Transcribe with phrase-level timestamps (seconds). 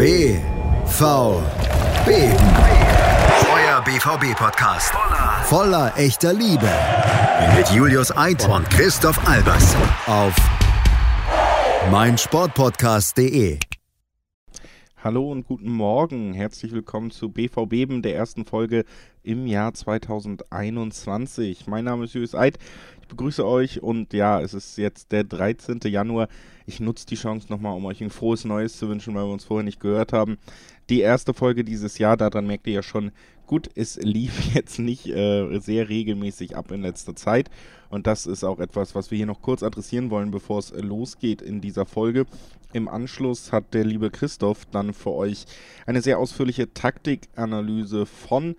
[0.00, 0.40] BVB.
[3.52, 4.94] Euer BVB-Podcast.
[5.44, 6.70] Voller echter Liebe.
[7.54, 9.76] Mit Julius Eid und Christoph Albers.
[10.06, 10.34] Auf
[11.90, 13.58] meinsportpodcast.de.
[15.02, 16.34] Hallo und guten Morgen.
[16.34, 18.84] Herzlich willkommen zu BVB, der ersten Folge
[19.22, 21.66] im Jahr 2021.
[21.66, 22.58] Mein Name ist Julius Eid.
[23.00, 25.80] Ich begrüße euch und ja, es ist jetzt der 13.
[25.86, 26.28] Januar.
[26.66, 29.44] Ich nutze die Chance nochmal, um euch ein frohes Neues zu wünschen, weil wir uns
[29.44, 30.36] vorher nicht gehört haben.
[30.90, 33.10] Die erste Folge dieses Jahr, daran merkt ihr ja schon,
[33.46, 37.48] gut, es lief jetzt nicht äh, sehr regelmäßig ab in letzter Zeit.
[37.88, 41.40] Und das ist auch etwas, was wir hier noch kurz adressieren wollen, bevor es losgeht
[41.40, 42.26] in dieser Folge.
[42.72, 45.46] Im Anschluss hat der liebe Christoph dann für euch
[45.86, 48.54] eine sehr ausführliche Taktikanalyse von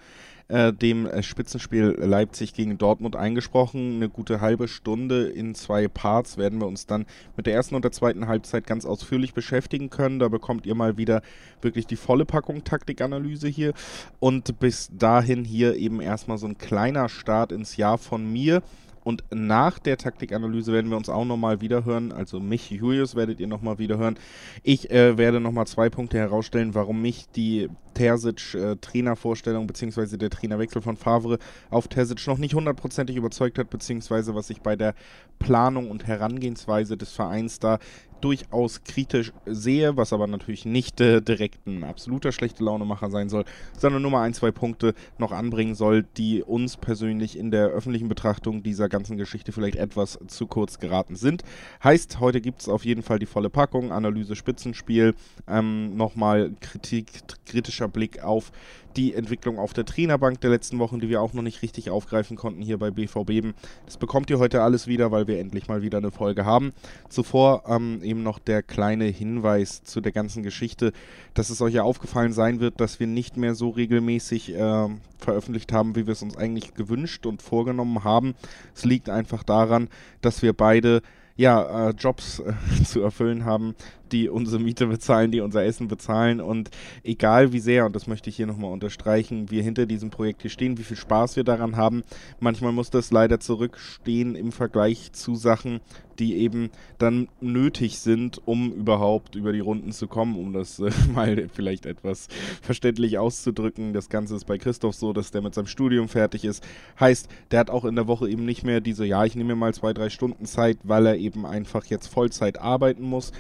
[0.50, 3.96] äh, dem Spitzenspiel Leipzig gegen Dortmund eingesprochen.
[3.96, 7.06] Eine gute halbe Stunde in zwei Parts werden wir uns dann
[7.38, 10.20] mit der ersten und der zweiten Halbzeit ganz ausführlich beschäftigen können.
[10.20, 11.22] Da bekommt ihr mal wieder
[11.62, 13.74] wirklich die volle Packung Taktikanalyse hier.
[14.20, 18.62] Und bis dahin hier eben erstmal so ein kleiner Start ins Jahr von mir.
[19.04, 22.12] Und nach der Taktikanalyse werden wir uns auch nochmal wiederhören.
[22.12, 24.18] Also mich, Julius, werdet ihr nochmal wiederhören.
[24.64, 30.18] Ich äh, werde nochmal zwei Punkte herausstellen, warum mich die Terzic-Trainervorstellung äh, bzw.
[30.18, 34.76] der Trainerwechsel von Favre auf Terzic noch nicht hundertprozentig überzeugt hat, beziehungsweise was ich bei
[34.76, 34.94] der
[35.40, 37.80] Planung und Herangehensweise des Vereins da
[38.22, 43.46] durchaus kritisch sehe, was aber natürlich nicht äh, direkt ein absoluter schlechte Launemacher sein soll,
[43.78, 48.08] sondern nur mal ein, zwei Punkte noch anbringen soll, die uns persönlich in der öffentlichen
[48.08, 51.44] Betrachtung dieser ganzen Geschichte vielleicht etwas zu kurz geraten sind.
[51.84, 55.16] Heißt, heute gibt es auf jeden Fall die volle Packung, Analyse Spitzenspiel,
[55.48, 57.08] ähm, nochmal Kritik,
[57.46, 58.52] kritischer Blick auf
[58.98, 62.38] die Entwicklung auf der Trainerbank der letzten Wochen, die wir auch noch nicht richtig aufgreifen
[62.38, 63.54] konnten hier bei BVB.
[63.86, 66.74] Das bekommt ihr heute alles wieder, weil wir endlich mal wieder eine Folge haben.
[67.10, 70.92] Zuvor ähm, eben noch der kleine Hinweis zu der ganzen Geschichte,
[71.34, 75.72] dass es euch ja aufgefallen sein wird, dass wir nicht mehr so regelmäßig äh, veröffentlicht
[75.72, 78.36] haben, wie wir es uns eigentlich gewünscht und vorgenommen haben.
[78.76, 79.90] Es liegt einfach daran,
[80.22, 81.02] dass wir beide
[81.36, 82.54] ja, äh, Jobs äh,
[82.84, 83.76] zu erfüllen haben,
[84.12, 86.42] die unsere Miete bezahlen, die unser Essen bezahlen.
[86.42, 86.70] Und
[87.04, 90.52] egal wie sehr, und das möchte ich hier nochmal unterstreichen, wir hinter diesem Projekt hier
[90.52, 92.04] stehen, wie viel Spaß wir daran haben,
[92.40, 95.80] manchmal muss das leider zurückstehen im Vergleich zu Sachen,
[96.22, 100.92] die eben dann nötig sind, um überhaupt über die Runden zu kommen, um das äh,
[101.16, 102.28] mal vielleicht etwas
[102.62, 103.92] verständlich auszudrücken.
[103.92, 106.64] Das Ganze ist bei Christoph so, dass der mit seinem Studium fertig ist.
[107.00, 109.60] Heißt, der hat auch in der Woche eben nicht mehr diese, ja, ich nehme mir
[109.60, 113.32] mal zwei, drei Stunden Zeit, weil er eben einfach jetzt Vollzeit arbeiten muss.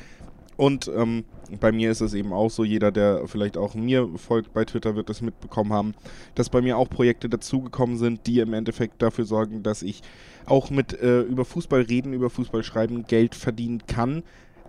[0.57, 1.23] Und ähm,
[1.59, 4.95] bei mir ist es eben auch so, jeder, der vielleicht auch mir folgt bei Twitter,
[4.95, 5.93] wird das mitbekommen haben,
[6.33, 10.01] dass bei mir auch Projekte dazugekommen sind, die im Endeffekt dafür sorgen, dass ich
[10.45, 14.23] auch mit äh, über Fußball reden, über Fußball schreiben Geld verdienen kann.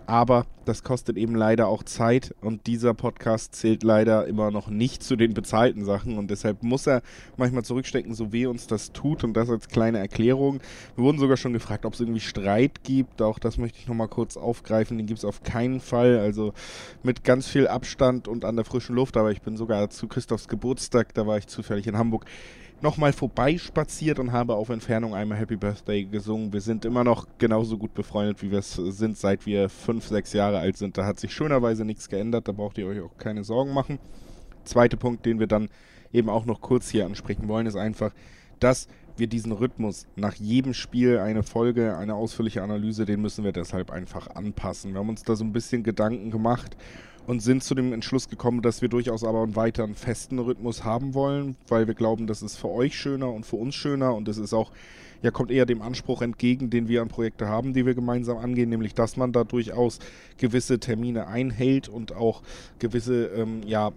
[0.05, 5.03] Aber das kostet eben leider auch Zeit und dieser Podcast zählt leider immer noch nicht
[5.03, 6.17] zu den bezahlten Sachen.
[6.17, 7.01] Und deshalb muss er
[7.37, 9.23] manchmal zurückstecken, so weh uns das tut.
[9.23, 10.59] Und das als kleine Erklärung.
[10.95, 14.09] Wir wurden sogar schon gefragt, ob es irgendwie Streit gibt, auch das möchte ich nochmal
[14.09, 16.53] kurz aufgreifen, den gibt es auf keinen Fall, also
[17.01, 20.47] mit ganz viel Abstand und an der frischen Luft, aber ich bin sogar zu Christophs
[20.47, 22.25] Geburtstag, da war ich zufällig in Hamburg,
[22.81, 26.51] nochmal vorbeispaziert und habe auf Entfernung einmal Happy Birthday gesungen.
[26.51, 30.33] Wir sind immer noch genauso gut befreundet, wie wir es sind, seit wir fünf, sechs
[30.33, 30.97] Jahre alt sind.
[30.97, 33.99] Da hat sich schönerweise nichts geändert, da braucht ihr euch auch keine Sorgen machen.
[34.65, 35.69] Zweiter Punkt, den wir dann
[36.11, 38.13] eben auch noch kurz hier ansprechen wollen, ist einfach,
[38.59, 43.51] dass wir diesen Rhythmus nach jedem Spiel eine Folge, eine ausführliche Analyse, den müssen wir
[43.51, 44.93] deshalb einfach anpassen.
[44.93, 46.75] Wir haben uns da so ein bisschen Gedanken gemacht
[47.27, 51.13] und sind zu dem Entschluss gekommen, dass wir durchaus aber einen weiteren festen Rhythmus haben
[51.13, 54.37] wollen, weil wir glauben, das ist für euch schöner und für uns schöner und es
[54.37, 54.71] ist auch,
[55.21, 58.69] ja, kommt eher dem Anspruch entgegen, den wir an Projekte haben, die wir gemeinsam angehen,
[58.69, 59.99] nämlich dass man da durchaus
[60.37, 62.41] gewisse Termine einhält und auch
[62.79, 63.91] gewisse, ähm, ja,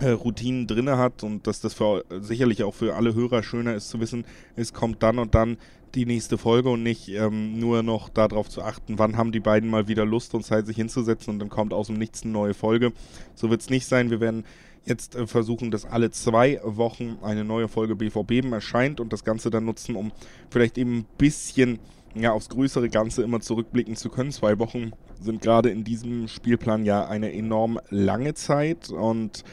[0.00, 3.88] äh, Routinen drin hat und dass das für, sicherlich auch für alle Hörer schöner ist
[3.88, 5.56] zu wissen, es kommt dann und dann
[5.94, 9.70] die nächste Folge und nicht ähm, nur noch darauf zu achten, wann haben die beiden
[9.70, 12.54] mal wieder Lust und Zeit, sich hinzusetzen und dann kommt aus dem Nichts eine neue
[12.54, 12.92] Folge.
[13.34, 14.10] So wird es nicht sein.
[14.10, 14.44] Wir werden
[14.84, 19.50] jetzt äh, versuchen, dass alle zwei Wochen eine neue Folge BVB erscheint und das Ganze
[19.50, 20.12] dann nutzen, um
[20.50, 21.78] vielleicht eben ein bisschen
[22.14, 24.30] ja, aufs größere Ganze immer zurückblicken zu können.
[24.30, 29.44] Zwei Wochen sind gerade in diesem Spielplan ja eine enorm lange Zeit und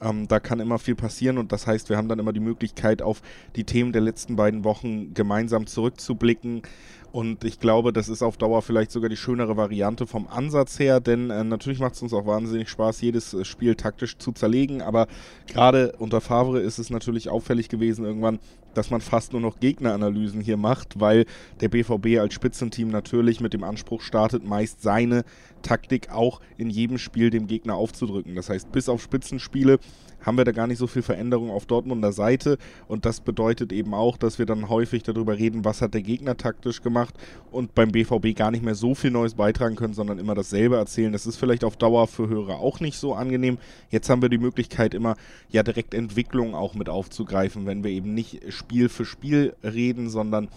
[0.00, 3.02] ähm, da kann immer viel passieren und das heißt, wir haben dann immer die Möglichkeit,
[3.02, 3.22] auf
[3.56, 6.62] die Themen der letzten beiden Wochen gemeinsam zurückzublicken
[7.10, 11.00] Und ich glaube, das ist auf Dauer vielleicht sogar die schönere Variante vom Ansatz her,
[11.00, 14.82] denn äh, natürlich macht es uns auch wahnsinnig Spaß, jedes äh, Spiel taktisch zu zerlegen.
[14.82, 15.06] Aber
[15.46, 18.38] gerade unter Favre ist es natürlich auffällig gewesen irgendwann,
[18.78, 21.26] dass man fast nur noch Gegneranalysen hier macht, weil
[21.60, 25.24] der BVB als Spitzenteam natürlich mit dem Anspruch startet, meist seine
[25.62, 28.36] Taktik auch in jedem Spiel dem Gegner aufzudrücken.
[28.36, 29.80] Das heißt, bis auf Spitzenspiele
[30.20, 32.58] haben wir da gar nicht so viel Veränderung auf Dortmunder Seite
[32.88, 36.36] und das bedeutet eben auch, dass wir dann häufig darüber reden, was hat der Gegner
[36.36, 37.14] taktisch gemacht
[37.50, 41.12] und beim BVB gar nicht mehr so viel Neues beitragen können, sondern immer dasselbe erzählen.
[41.12, 43.58] Das ist vielleicht auf Dauer für Hörer auch nicht so angenehm.
[43.90, 45.16] Jetzt haben wir die Möglichkeit immer
[45.50, 50.48] ja direkt Entwicklung auch mit aufzugreifen, wenn wir eben nicht Spiel für Spiel reden, sondern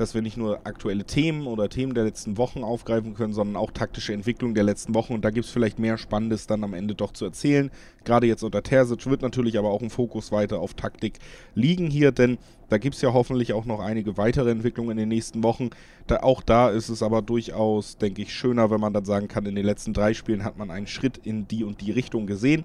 [0.00, 3.70] dass wir nicht nur aktuelle Themen oder Themen der letzten Wochen aufgreifen können, sondern auch
[3.70, 5.12] taktische Entwicklung der letzten Wochen.
[5.12, 7.70] Und da gibt es vielleicht mehr Spannendes dann am Ende doch zu erzählen.
[8.04, 11.18] Gerade jetzt unter Terzic wird natürlich aber auch ein Fokus weiter auf Taktik
[11.54, 12.38] liegen hier, denn
[12.70, 15.68] da gibt es ja hoffentlich auch noch einige weitere Entwicklungen in den nächsten Wochen.
[16.06, 19.44] Da, auch da ist es aber durchaus, denke ich, schöner, wenn man dann sagen kann,
[19.44, 22.64] in den letzten drei Spielen hat man einen Schritt in die und die Richtung gesehen.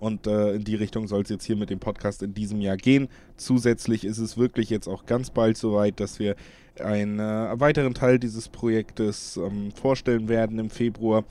[0.00, 2.76] Und äh, in die Richtung soll es jetzt hier mit dem Podcast in diesem Jahr
[2.76, 3.08] gehen.
[3.36, 6.36] Zusätzlich ist es wirklich jetzt auch ganz bald soweit, dass wir
[6.80, 11.24] einen äh, weiteren Teil dieses Projektes ähm, vorstellen werden im Februar.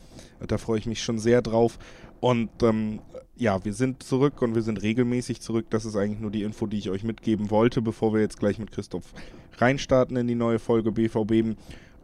[0.45, 1.79] Da freue ich mich schon sehr drauf.
[2.19, 2.99] Und ähm,
[3.35, 5.67] ja, wir sind zurück und wir sind regelmäßig zurück.
[5.69, 8.57] Das ist eigentlich nur die Info, die ich euch mitgeben wollte, bevor wir jetzt gleich
[8.59, 9.13] mit Christoph
[9.57, 11.55] reinstarten in die neue Folge BVB.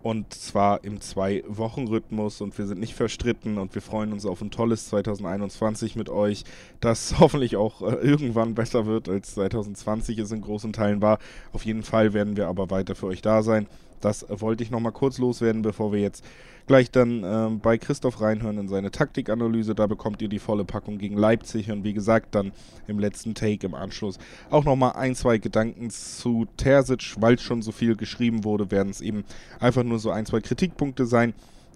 [0.03, 4.51] Und zwar im Zwei-Wochen-Rhythmus und wir sind nicht verstritten und wir freuen uns auf ein
[4.51, 6.43] tolles 2021 mit euch,
[6.81, 11.19] das hoffentlich auch äh, irgendwann besser wird, als 2020 es in großen Teilen war.
[11.53, 13.65] Auf jeden Fall werden wir aber weiter für euch da sein.
[14.01, 16.25] Das wollte ich nochmal kurz loswerden, bevor wir jetzt
[16.67, 19.75] gleich dann äh, bei Christoph reinhören in seine Taktikanalyse.
[19.75, 22.51] Da bekommt ihr die volle Packung gegen Leipzig und wie gesagt dann
[22.87, 24.17] im letzten Take im Anschluss
[24.49, 29.01] auch nochmal ein, zwei Gedanken zu Terzic, weil schon so viel geschrieben wurde, werden es
[29.01, 29.23] eben
[29.59, 31.33] einfach nur so ein, zwei Kritikpunkte sein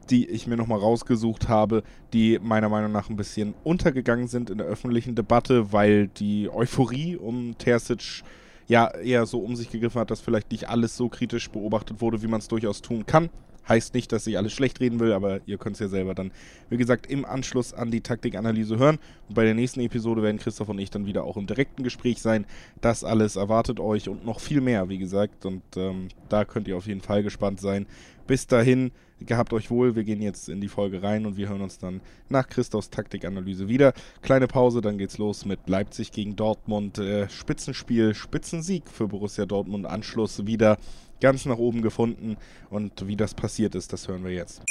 [0.09, 1.83] die ich mir nochmal rausgesucht habe,
[2.13, 7.17] die meiner Meinung nach ein bisschen untergegangen sind in der öffentlichen Debatte, weil die Euphorie
[7.17, 8.23] um Terzic
[8.67, 12.21] ja eher so um sich gegriffen hat, dass vielleicht nicht alles so kritisch beobachtet wurde,
[12.21, 13.29] wie man es durchaus tun kann.
[13.67, 16.31] Heißt nicht, dass ich alles schlecht reden will, aber ihr könnt es ja selber dann,
[16.69, 18.99] wie gesagt, im Anschluss an die Taktikanalyse hören.
[19.27, 22.21] Und bei der nächsten Episode werden Christoph und ich dann wieder auch im direkten Gespräch
[22.21, 22.45] sein.
[22.81, 25.45] Das alles erwartet euch und noch viel mehr, wie gesagt.
[25.45, 27.87] Und ähm, da könnt ihr auf jeden Fall gespannt sein.
[28.25, 29.95] Bis dahin, gehabt euch wohl.
[29.95, 33.67] Wir gehen jetzt in die Folge rein und wir hören uns dann nach Christophs Taktikanalyse
[33.67, 33.93] wieder.
[34.21, 36.97] Kleine Pause, dann geht's los mit Leipzig gegen Dortmund.
[36.97, 39.85] Äh, Spitzenspiel, Spitzensieg für Borussia Dortmund.
[39.85, 40.77] Anschluss wieder
[41.21, 42.37] ganz nach oben gefunden.
[42.69, 44.61] Und wie das passiert ist, das hören wir jetzt.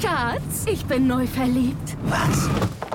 [0.00, 1.96] Schatz, ich bin neu verliebt.
[2.04, 2.48] Was?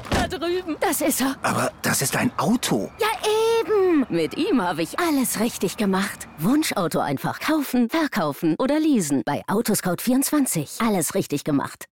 [0.09, 0.77] Da drüben.
[0.79, 1.35] Das ist er.
[1.41, 2.89] Aber das ist ein Auto.
[2.99, 3.07] Ja,
[3.61, 4.05] eben.
[4.09, 6.27] Mit ihm habe ich alles richtig gemacht.
[6.37, 9.23] Wunschauto einfach kaufen, verkaufen oder leasen.
[9.25, 10.85] Bei Autoscout24.
[10.85, 11.85] Alles richtig gemacht.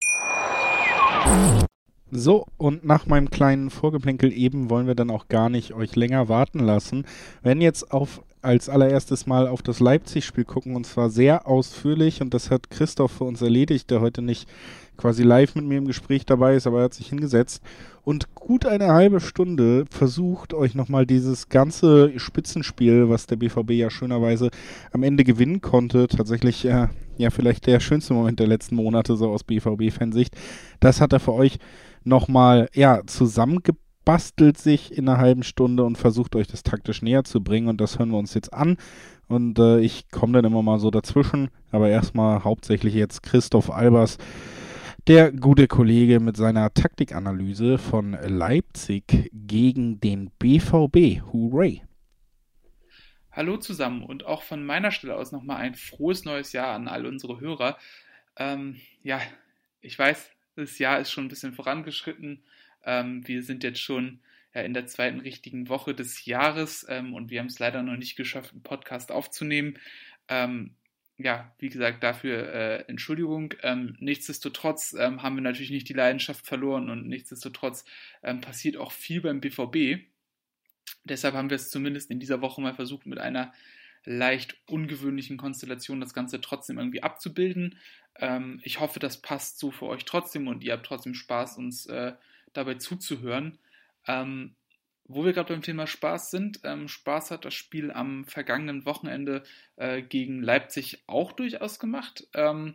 [2.11, 6.29] So, und nach meinem kleinen Vorgeplänkel eben wollen wir dann auch gar nicht euch länger
[6.29, 7.07] warten lassen.
[7.43, 12.35] Wenn jetzt auf als allererstes mal auf das Leipzig-Spiel gucken und zwar sehr ausführlich und
[12.35, 14.49] das hat Christoph für uns erledigt, der heute nicht
[14.97, 17.63] quasi live mit mir im Gespräch dabei ist, aber er hat sich hingesetzt
[18.03, 23.91] und gut eine halbe Stunde versucht, euch nochmal dieses ganze Spitzenspiel, was der BVB ja
[23.91, 24.51] schönerweise
[24.93, 29.31] am Ende gewinnen konnte, tatsächlich äh, ja vielleicht der schönste Moment der letzten Monate so
[29.31, 30.37] aus BVB-Fansicht,
[30.81, 31.59] das hat er für euch
[32.05, 37.25] nochmal ja zusammengebracht bastelt sich in einer halben Stunde und versucht euch das taktisch näher
[37.25, 37.69] zu bringen.
[37.69, 38.77] Und das hören wir uns jetzt an.
[39.29, 41.51] Und äh, ich komme dann immer mal so dazwischen.
[41.71, 44.19] Aber erstmal hauptsächlich jetzt Christoph Albers,
[45.07, 51.23] der gute Kollege mit seiner Taktikanalyse von Leipzig gegen den BVB.
[51.33, 51.83] Hooray!
[53.33, 57.05] Hallo zusammen und auch von meiner Stelle aus nochmal ein frohes neues Jahr an all
[57.05, 57.77] unsere Hörer.
[58.37, 59.21] Ähm, ja,
[59.81, 62.45] ich weiß, das Jahr ist schon ein bisschen vorangeschritten
[62.85, 64.21] ähm, wir sind jetzt schon
[64.55, 67.97] ja, in der zweiten richtigen Woche des Jahres ähm, und wir haben es leider noch
[67.97, 69.79] nicht geschafft, einen Podcast aufzunehmen.
[70.29, 70.75] Ähm,
[71.17, 73.55] ja, wie gesagt, dafür äh, Entschuldigung.
[73.63, 77.85] Ähm, nichtsdestotrotz ähm, haben wir natürlich nicht die Leidenschaft verloren und nichtsdestotrotz
[78.23, 80.05] ähm, passiert auch viel beim BVB.
[81.05, 83.53] Deshalb haben wir es zumindest in dieser Woche mal versucht, mit einer
[84.05, 87.79] leicht ungewöhnlichen Konstellation das Ganze trotzdem irgendwie abzubilden.
[88.17, 91.87] Ähm, ich hoffe, das passt so für euch trotzdem und ihr habt trotzdem Spaß, uns
[91.87, 92.13] äh,
[92.55, 93.59] dabei zuzuhören.
[94.07, 94.55] Ähm,
[95.07, 99.43] wo wir gerade beim Thema Spaß sind, ähm, Spaß hat das Spiel am vergangenen Wochenende
[99.77, 102.27] äh, gegen Leipzig auch durchaus gemacht.
[102.33, 102.75] Ähm,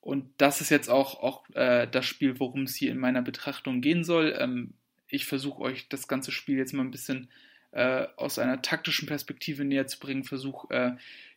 [0.00, 3.80] und das ist jetzt auch, auch äh, das Spiel, worum es hier in meiner Betrachtung
[3.80, 4.36] gehen soll.
[4.38, 4.74] Ähm,
[5.08, 7.28] ich versuche euch das ganze Spiel jetzt mal ein bisschen
[7.72, 10.92] äh, aus einer taktischen Perspektive näher zu bringen, versuche äh,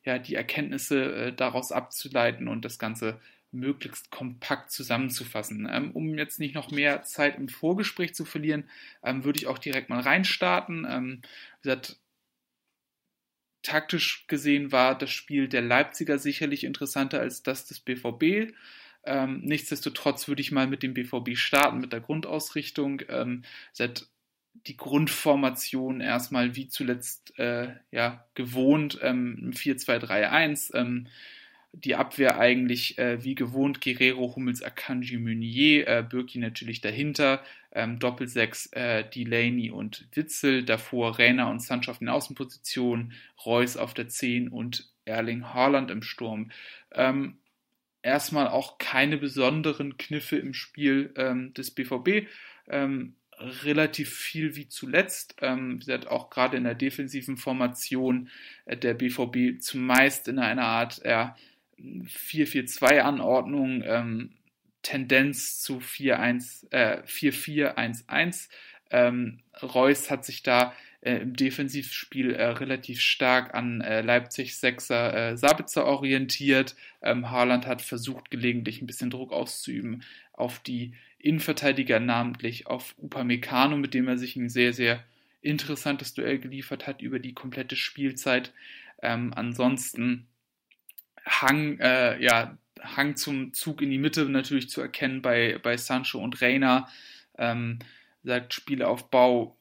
[0.05, 3.19] ja die Erkenntnisse äh, daraus abzuleiten und das Ganze
[3.51, 5.67] möglichst kompakt zusammenzufassen.
[5.71, 8.69] Ähm, um jetzt nicht noch mehr Zeit im Vorgespräch zu verlieren,
[9.03, 10.85] ähm, würde ich auch direkt mal reinstarten.
[10.89, 11.21] Ähm,
[11.61, 11.97] wie gesagt,
[13.61, 18.53] taktisch gesehen war das Spiel der Leipziger sicherlich interessanter als das des BVB.
[19.03, 23.01] Ähm, nichtsdestotrotz würde ich mal mit dem BVB starten, mit der Grundausrichtung.
[23.09, 23.43] Ähm,
[24.67, 30.75] die Grundformation erstmal wie zuletzt äh, ja, gewohnt, ähm, 4-2-3-1.
[30.75, 31.07] Ähm,
[31.71, 37.99] die Abwehr eigentlich äh, wie gewohnt Guerrero, Hummels, Akanji, Meunier, äh, Birki natürlich dahinter, ähm,
[37.99, 43.13] Doppelsechs äh, Delaney und Witzel, davor Rainer und Sancho auf den Außenpositionen,
[43.45, 46.51] Reus auf der 10 und Erling Haaland im Sturm.
[46.91, 47.37] Ähm,
[48.01, 52.27] erstmal auch keine besonderen Kniffe im Spiel ähm, des BVB.
[52.67, 53.15] Ähm,
[53.63, 55.35] relativ viel wie zuletzt.
[55.41, 58.29] Ähm, hat auch gerade in der defensiven Formation
[58.65, 61.35] äh, der BVB zumeist in einer Art ja,
[61.81, 64.31] 4-4-2-Anordnung, ähm,
[64.81, 68.49] Tendenz zu 4-4-1-1.
[68.91, 74.57] Äh, ähm, Reus hat sich da äh, im Defensivspiel äh, relativ stark an äh, Leipzig
[74.57, 76.75] Sechser äh, Sabitzer orientiert.
[77.01, 83.77] Ähm, Haaland hat versucht, gelegentlich ein bisschen Druck auszuüben auf die Innenverteidiger, namentlich auf Upamecano,
[83.77, 85.03] mit dem er sich ein sehr, sehr
[85.41, 88.53] interessantes Duell geliefert hat über die komplette Spielzeit.
[89.01, 90.27] Ähm, ansonsten
[91.25, 96.19] Hang, äh, ja, Hang zum Zug in die Mitte natürlich zu erkennen bei, bei Sancho
[96.19, 96.87] und Reina.
[97.37, 97.79] Ähm,
[98.23, 99.59] sagt Spielaufbau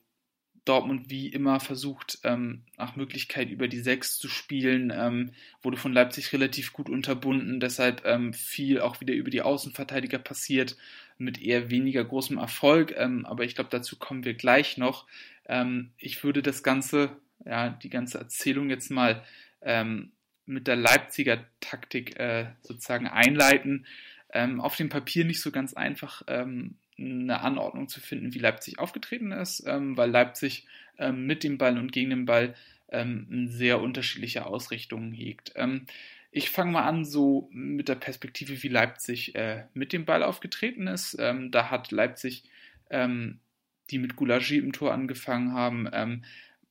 [0.69, 5.95] Dortmund wie immer versucht, ähm, nach Möglichkeit über die Sechs zu spielen, ähm, wurde von
[5.95, 10.77] Leipzig relativ gut unterbunden, deshalb ähm, viel auch wieder über die Außenverteidiger passiert,
[11.17, 15.07] mit eher weniger großem Erfolg, ähm, aber ich glaube, dazu kommen wir gleich noch.
[15.47, 19.25] Ähm, ich würde das Ganze, ja, die ganze Erzählung jetzt mal
[19.63, 20.13] ähm,
[20.49, 23.87] mit der Leipziger Taktik äh, sozusagen einleiten.
[24.33, 28.79] Ähm, auf dem Papier nicht so ganz einfach ähm, eine Anordnung zu finden, wie Leipzig
[28.79, 30.67] aufgetreten ist, ähm, weil Leipzig
[30.99, 32.55] ähm, mit dem Ball und gegen den Ball
[32.91, 35.53] ähm, sehr unterschiedliche Ausrichtungen hegt.
[35.55, 35.87] Ähm,
[36.31, 40.87] ich fange mal an so mit der Perspektive, wie Leipzig äh, mit dem Ball aufgetreten
[40.87, 41.17] ist.
[41.19, 42.45] da hat Leipzig,
[42.93, 45.89] die mit Goulagier im Tor angefangen haben,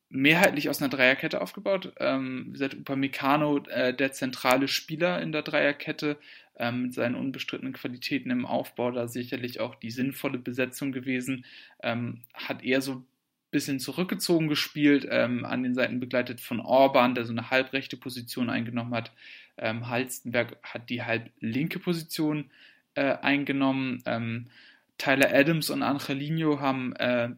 [0.09, 1.93] mehrheitlich aus einer Dreierkette aufgebaut.
[1.99, 6.17] Ähm, wie gesagt, Upamecano, äh, der zentrale Spieler in der Dreierkette,
[6.57, 11.45] ähm, mit seinen unbestrittenen Qualitäten im Aufbau, da sicherlich auch die sinnvolle Besetzung gewesen,
[11.83, 13.05] ähm, hat eher so ein
[13.51, 18.49] bisschen zurückgezogen gespielt, ähm, an den Seiten begleitet von Orban, der so eine halbrechte Position
[18.49, 19.11] eingenommen hat.
[19.57, 22.49] Ähm, Halstenberg hat die halblinke Position
[22.95, 24.01] äh, eingenommen.
[24.05, 24.47] Ähm,
[24.97, 27.29] Tyler Adams und Angelino haben äh,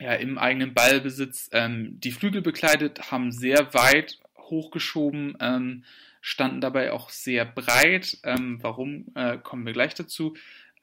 [0.00, 5.84] ja, im eigenen Ballbesitz ähm, die Flügel bekleidet, haben sehr weit hochgeschoben, ähm,
[6.20, 8.18] standen dabei auch sehr breit.
[8.22, 10.34] Ähm, warum, äh, kommen wir gleich dazu.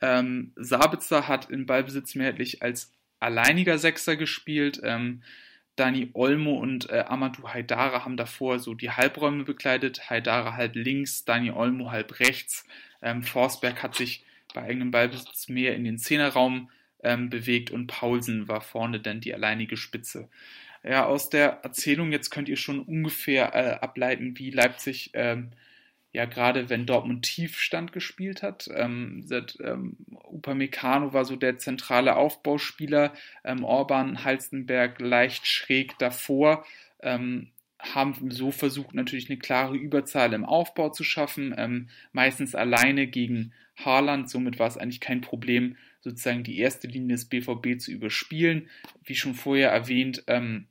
[0.01, 4.81] Ähm, Sabitzer hat im Ballbesitz mehrheitlich als alleiniger Sechser gespielt.
[4.83, 5.21] Ähm,
[5.75, 10.09] Dani Olmo und äh, Amadou Haidara haben davor so die Halbräume bekleidet.
[10.09, 12.65] Haidara halb links, Dani Olmo halb rechts.
[13.01, 16.69] Ähm, Forsberg hat sich bei eigenem Ballbesitz mehr in den Zehnerraum
[17.05, 20.27] ähm, bewegt und Paulsen war vorne dann die alleinige Spitze.
[20.83, 25.51] Ja, aus der Erzählung jetzt könnt ihr schon ungefähr äh, ableiten, wie Leipzig ähm,
[26.11, 28.69] ja gerade wenn Dortmund Tiefstand gespielt hat.
[28.73, 29.97] Ähm, seit, ähm,
[30.31, 36.65] Upamecano war so der zentrale Aufbauspieler, ähm, Orban, Halstenberg leicht schräg davor.
[37.01, 43.05] Ähm, haben so versucht, natürlich eine klare Überzahl im Aufbau zu schaffen, ähm, meistens alleine
[43.07, 44.29] gegen Haaland.
[44.29, 48.69] Somit war es eigentlich kein Problem, sozusagen die erste Linie des BVB zu überspielen.
[49.03, 50.67] Wie schon vorher erwähnt, ähm,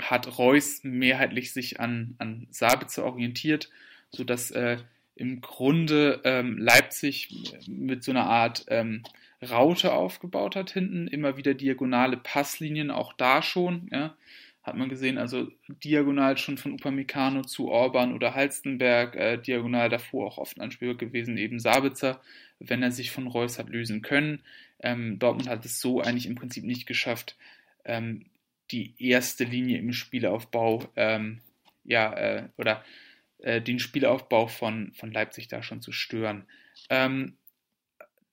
[0.00, 3.70] hat Reus mehrheitlich sich an, an Sabitzer orientiert,
[4.10, 4.78] sodass äh,
[5.14, 9.04] im Grunde ähm, Leipzig mit so einer Art ähm,
[9.40, 14.16] Raute aufgebaut hat hinten, immer wieder diagonale Passlinien, auch da schon, ja,
[14.64, 20.26] hat man gesehen, also diagonal schon von Upamecano zu Orban oder Halstenberg, äh, diagonal davor
[20.26, 22.20] auch oft anspielbar gewesen, eben Sabitzer,
[22.58, 24.40] wenn er sich von Reus hat lösen können.
[24.80, 27.36] Ähm, Dortmund hat es so eigentlich im Prinzip nicht geschafft,
[27.84, 28.24] ähm,
[28.70, 31.42] die erste Linie im Spielaufbau, ähm,
[31.84, 32.82] ja, äh, oder
[33.38, 36.46] äh, den Spielaufbau von, von Leipzig da schon zu stören.
[36.88, 37.36] Ähm,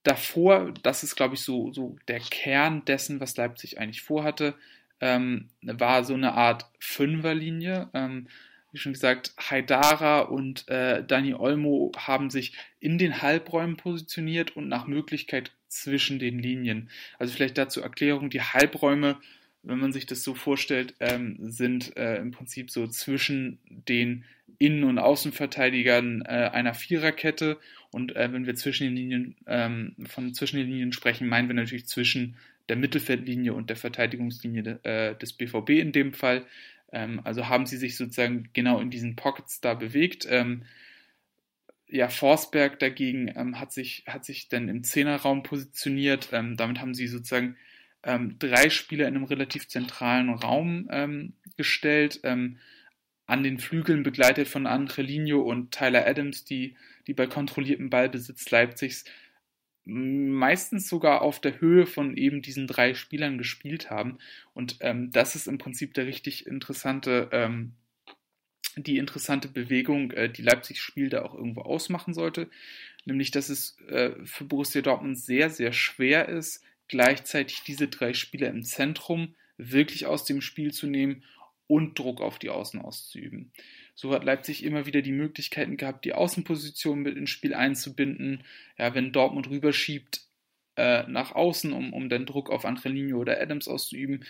[0.04, 4.56] davor, das ist, glaube ich, so, so der Kern dessen, was Leipzig eigentlich vorhatte,
[5.02, 7.90] ähm, war so eine Art Fünferlinie.
[7.94, 8.28] Ähm,
[8.72, 14.70] wie schon gesagt, Haidara und äh, Dani Olmo haben sich in den Halbräumen positioniert und
[14.70, 16.90] nach Möglichkeit zwischen den Linien.
[17.20, 19.18] Also vielleicht dazu Erklärung, die Halbräume
[19.64, 24.24] wenn man sich das so vorstellt, ähm, sind äh, im Prinzip so zwischen den
[24.58, 27.60] Innen- und Außenverteidigern äh, einer Viererkette.
[27.92, 31.56] Und äh, wenn wir zwischen den Linien, ähm, von zwischen den Linien sprechen, meinen wir
[31.56, 32.38] natürlich zwischen
[32.70, 36.46] der Mittelfeldlinie und der Verteidigungslinie äh, des BVB in dem Fall.
[36.92, 40.28] Ähm, also haben sie sich sozusagen genau in diesen Pockets da bewegt.
[40.30, 40.64] Ähm,
[41.88, 46.30] ja, Forsberg dagegen ähm, hat, sich, hat sich dann im Zehnerraum positioniert.
[46.32, 47.58] Ähm, damit haben sie sozusagen
[48.04, 52.22] ähm, drei Spieler in einem relativ zentralen Raum ähm, gestellt.
[52.24, 56.76] An den Flügeln begleitet von Angelino und Tyler Adams, die,
[57.08, 59.06] die bei kontrolliertem Ballbesitz Leipzigs
[59.86, 64.20] meistens sogar auf der Höhe von eben diesen drei Spielern gespielt haben.
[64.54, 67.74] Und ähm, das ist im Prinzip der richtig interessante ähm,
[68.78, 72.50] die interessante Bewegung, äh, die Leipzig Spiel da auch irgendwo ausmachen sollte,
[73.06, 78.50] nämlich dass es äh, für Borussia Dortmund sehr, sehr schwer ist, gleichzeitig diese drei Spieler
[78.50, 81.24] im Zentrum wirklich aus dem Spiel zu nehmen
[81.68, 83.52] und Druck auf die Außen auszuüben.
[83.96, 88.44] So hat Leipzig immer wieder die Möglichkeiten gehabt, die Außenposition mit ins Spiel einzubinden.
[88.78, 90.22] Ja, wenn Dortmund rüberschiebt
[90.76, 94.26] äh, nach außen, um, um dann Druck auf Angelino oder Adams auszuüben,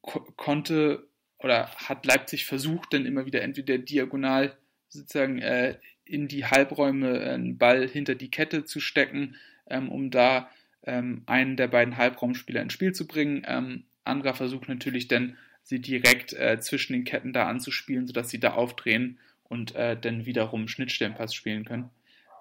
[0.00, 1.06] ko konnte
[1.38, 4.56] oder hat Leipzig versucht, dann immer wieder entweder diagonal
[4.88, 9.36] sozusagen äh, in die Halbräume einen Ball hinter die Kette zu stecken,
[9.68, 10.50] ähm, um da
[10.84, 13.44] ähm, einen der beiden Halbraumspieler ins Spiel zu bringen.
[13.46, 18.40] Ähm, anderer Versuch natürlich dann, sie direkt äh, zwischen den Ketten da anzuspielen, sodass sie
[18.40, 21.90] da aufdrehen und äh, dann wiederum Schnittstellenpass spielen können.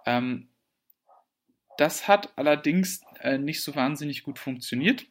[0.06, 0.48] Ähm,
[1.78, 5.06] das hat allerdings äh, nicht so wahnsinnig gut funktioniert.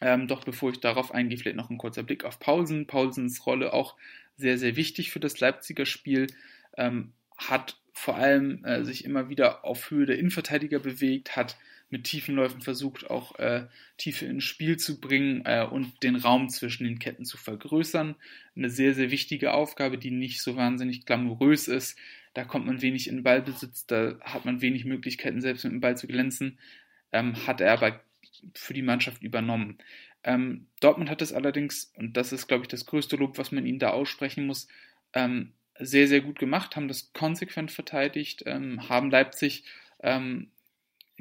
[0.00, 2.86] Ähm, doch bevor ich darauf eingehe, vielleicht noch ein kurzer Blick auf Paulsen.
[2.86, 3.96] Paulsens Rolle auch
[4.36, 6.28] sehr, sehr wichtig für das Leipziger Spiel.
[6.76, 11.56] Ähm, hat vor allem äh, sich immer wieder auf Höhe der Innenverteidiger bewegt, hat
[11.90, 13.66] mit tiefen Läufen versucht, auch äh,
[13.96, 18.14] Tiefe ins Spiel zu bringen äh, und den Raum zwischen den Ketten zu vergrößern.
[18.56, 21.98] Eine sehr, sehr wichtige Aufgabe, die nicht so wahnsinnig glamourös ist.
[22.34, 25.96] Da kommt man wenig in Ballbesitz, da hat man wenig Möglichkeiten, selbst mit dem Ball
[25.96, 26.58] zu glänzen.
[27.10, 28.00] Ähm, hat er aber
[28.54, 29.78] für die Mannschaft übernommen.
[30.24, 33.66] Ähm, Dortmund hat es allerdings, und das ist, glaube ich, das größte Lob, was man
[33.66, 34.68] ihnen da aussprechen muss,
[35.14, 39.64] ähm, sehr, sehr gut gemacht, haben das konsequent verteidigt, ähm, haben Leipzig
[40.00, 40.50] ähm,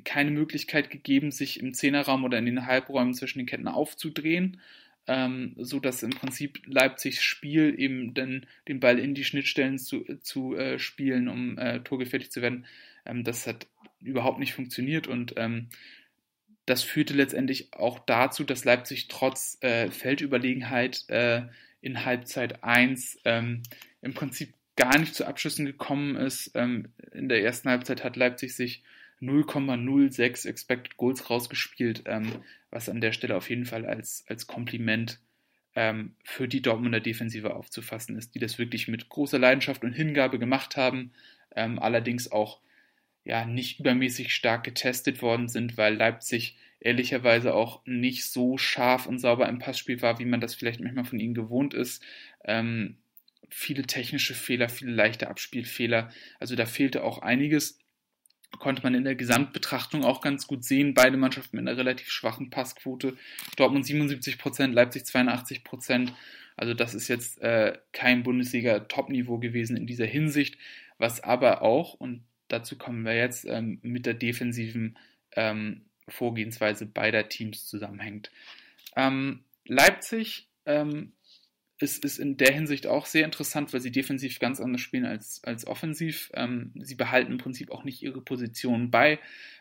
[0.04, 4.60] keine Möglichkeit gegeben, sich im Zehnerraum oder in den Halbräumen zwischen den Ketten aufzudrehen,
[5.08, 10.04] ähm, so dass im Prinzip Leipzigs Spiel eben dann den Ball in die Schnittstellen zu,
[10.22, 12.66] zu äh, spielen, um äh, torgefährlich zu werden.
[13.06, 13.68] Ähm, das hat
[14.02, 15.70] überhaupt nicht funktioniert und ähm,
[16.68, 21.44] das führte letztendlich auch dazu, dass Leipzig trotz äh, Feldüberlegenheit äh,
[21.80, 23.64] in Halbzeit 1 ähm,
[24.02, 26.52] im Prinzip gar nicht zu Abschlüssen gekommen ist.
[26.56, 28.84] Ähm, in der ersten Halbzeit hat Leipzig sich
[29.22, 32.32] 0,06 Expected Goals rausgespielt, ähm,
[32.70, 35.20] was an der Stelle auf jeden Fall als, als Kompliment
[35.76, 40.40] ähm, für die Dortmunder Defensive aufzufassen ist, die das wirklich mit großer Leidenschaft und Hingabe
[40.40, 41.12] gemacht haben,
[41.56, 42.60] ähm, allerdings auch
[43.24, 49.20] ja nicht übermäßig stark getestet worden sind, weil Leipzig ehrlicherweise auch nicht so scharf und
[49.20, 52.04] sauber im Passspiel war, wie man das vielleicht manchmal von ihnen gewohnt ist.
[52.46, 52.98] Ähm,
[53.50, 56.10] viele technische Fehler, viele leichte Abspielfehler.
[56.40, 57.80] Also da fehlte auch einiges.
[58.60, 60.94] Konnte man in der Gesamtbetrachtung auch ganz gut sehen.
[60.94, 63.18] Beide Mannschaften mit einer relativ schwachen Passquote.
[63.56, 66.10] Dortmund 77% Leipzig 82%
[66.56, 70.58] Also das ist jetzt äh, kein Bundesliga-Top-Niveau gewesen in dieser Hinsicht.
[70.98, 74.98] Was aber auch, und dazu kommen wir jetzt, ähm, mit der defensiven
[75.36, 78.32] ähm, Vorgehensweise beider Teams zusammenhängt.
[78.96, 81.14] Ähm, Leipzig ähm,
[81.80, 85.44] ist, ist in der Hinsicht auch sehr interessant, weil sie defensiv ganz anders spielen als,
[85.44, 86.32] als offensiv.
[86.34, 89.20] Ähm, sie behalten im Prinzip auch nicht ihre Position bei.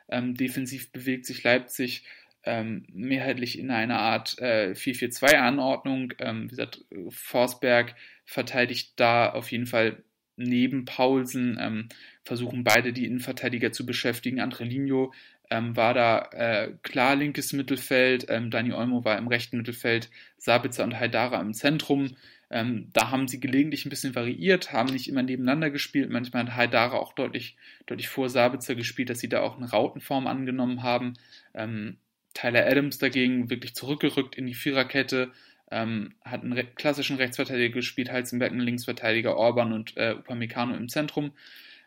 [0.08, 2.04] Ähm, defensiv bewegt sich Leipzig
[2.44, 6.14] ähm, mehrheitlich in einer Art äh, 4-4-2-Anordnung.
[6.18, 10.02] Ähm, wie gesagt, Forsberg verteidigt da auf jeden Fall
[10.36, 11.88] neben Paulsen, ähm,
[12.22, 14.40] versuchen beide die Innenverteidiger zu beschäftigen.
[14.40, 15.12] Andrelinho
[15.50, 20.84] ähm, war da äh, klar linkes Mittelfeld, ähm, Dani Olmo war im rechten Mittelfeld, Sabitzer
[20.84, 22.16] und Haidara im Zentrum.
[22.48, 26.10] Ähm, da haben sie gelegentlich ein bisschen variiert, haben nicht immer nebeneinander gespielt.
[26.10, 27.56] Manchmal hat Haidara auch deutlich,
[27.86, 31.14] deutlich vor Sabitzer gespielt, dass sie da auch eine Rautenform angenommen haben.
[31.54, 31.96] Ähm,
[32.34, 35.32] Tyler Adams dagegen wirklich zurückgerückt in die Viererkette,
[35.70, 40.88] ähm, hat einen re klassischen Rechtsverteidiger gespielt, Heizenberg einen Linksverteidiger, Orban und äh, Upamecano im
[40.88, 41.32] Zentrum.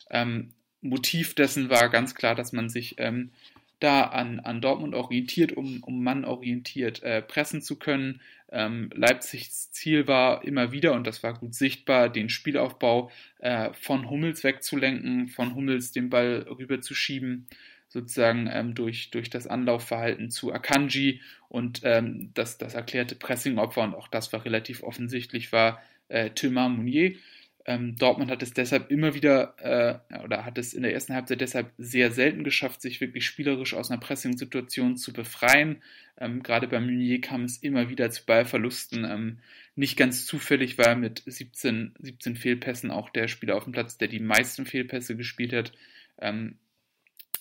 [0.09, 3.31] Ähm, Motiv dessen war ganz klar, dass man sich ähm,
[3.79, 8.21] da an, an Dortmund orientiert, um, um Mann orientiert äh, pressen zu können.
[8.51, 14.09] Ähm, Leipzigs Ziel war immer wieder, und das war gut sichtbar, den Spielaufbau äh, von
[14.09, 17.47] Hummels wegzulenken, von Hummels den Ball rüberzuschieben,
[17.87, 23.95] sozusagen ähm, durch, durch das Anlaufverhalten zu Akanji und ähm, das, das erklärte Pressingopfer, und
[23.95, 27.13] auch das war relativ offensichtlich, war äh, Thomas Mounier.
[27.65, 29.55] Ähm, Dortmund hat es deshalb immer wieder
[30.11, 33.73] äh, oder hat es in der ersten Halbzeit deshalb sehr selten geschafft, sich wirklich spielerisch
[33.73, 35.81] aus einer Pressing-Situation zu befreien.
[36.17, 39.05] Ähm, Gerade bei Meunier kam es immer wieder zu Ballverlusten.
[39.05, 39.39] Ähm,
[39.75, 44.07] nicht ganz zufällig war mit 17, 17 Fehlpässen auch der Spieler auf dem Platz, der
[44.07, 45.73] die meisten Fehlpässe gespielt hat.
[46.19, 46.57] Ähm,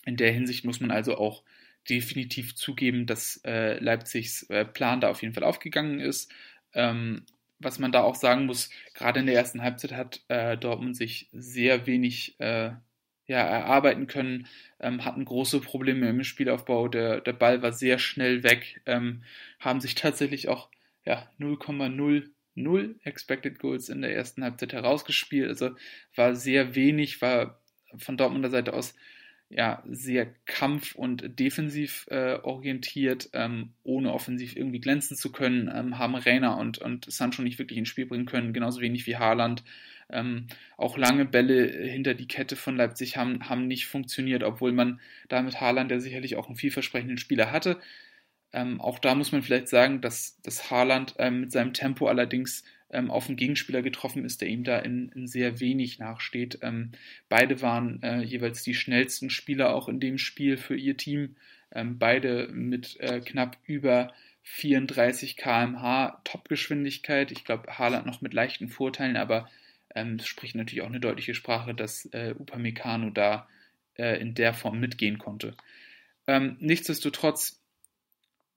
[0.04, 1.42] in der Hinsicht muss man also auch
[1.88, 6.30] definitiv zugeben, dass äh, Leipzigs äh, Plan da auf jeden Fall aufgegangen ist.
[6.74, 7.24] Ähm,
[7.58, 11.28] was man da auch sagen muss, gerade in der ersten Halbzeit hat äh, Dortmund sich
[11.32, 12.72] sehr wenig äh,
[13.26, 14.46] ja, erarbeiten können,
[14.80, 19.22] ähm, hatten große Probleme im Spielaufbau, der, der Ball war sehr schnell weg, ähm,
[19.60, 20.68] haben sich tatsächlich auch
[21.04, 25.70] ja, 0,00 Expected Goals in der ersten Halbzeit herausgespielt, also
[26.14, 27.60] war sehr wenig, war
[27.96, 28.94] von Dortmunder Seite aus
[29.50, 35.98] ja, sehr kampf- und defensiv äh, orientiert, ähm, ohne offensiv irgendwie glänzen zu können, ähm,
[35.98, 39.64] haben Reiner und, und Sancho nicht wirklich ins Spiel bringen können, genauso wenig wie Haaland.
[40.10, 45.00] Ähm, auch lange Bälle hinter die Kette von Leipzig haben, haben nicht funktioniert, obwohl man
[45.28, 47.78] da mit Haaland, der sicherlich auch einen vielversprechenden Spieler hatte.
[48.52, 52.64] Ähm, auch da muss man vielleicht sagen, dass, dass Haaland ähm, mit seinem Tempo allerdings
[52.90, 56.58] ähm, auf einen Gegenspieler getroffen ist, der ihm da in, in sehr wenig nachsteht.
[56.62, 56.92] Ähm,
[57.28, 61.36] beide waren äh, jeweils die schnellsten Spieler auch in dem Spiel für ihr Team.
[61.72, 67.30] Ähm, beide mit äh, knapp über 34 km/h Topgeschwindigkeit.
[67.30, 69.50] Ich glaube, Haaland noch mit leichten Vorteilen, aber
[69.94, 73.46] ähm, es spricht natürlich auch eine deutliche Sprache, dass äh, Upamecano da
[73.94, 75.54] äh, in der Form mitgehen konnte.
[76.26, 77.60] Ähm, nichtsdestotrotz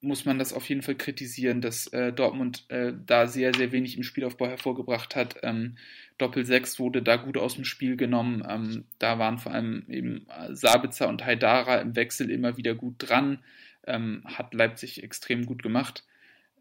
[0.02, 3.98] muss man das auf jeden Fall kritisieren, dass äh, Dortmund äh, da sehr, sehr wenig
[3.98, 5.38] im Spielaufbau hervorgebracht hat.
[5.44, 5.78] Ähm,
[6.18, 8.44] Doppel 6 wurde da gut aus dem Spiel genommen.
[8.48, 12.96] Ähm, da waren vor allem eben äh, Sabitzer und Haidara im Wechsel immer wieder gut
[12.98, 13.44] dran.
[13.86, 16.04] Ähm, hat Leipzig extrem gut gemacht.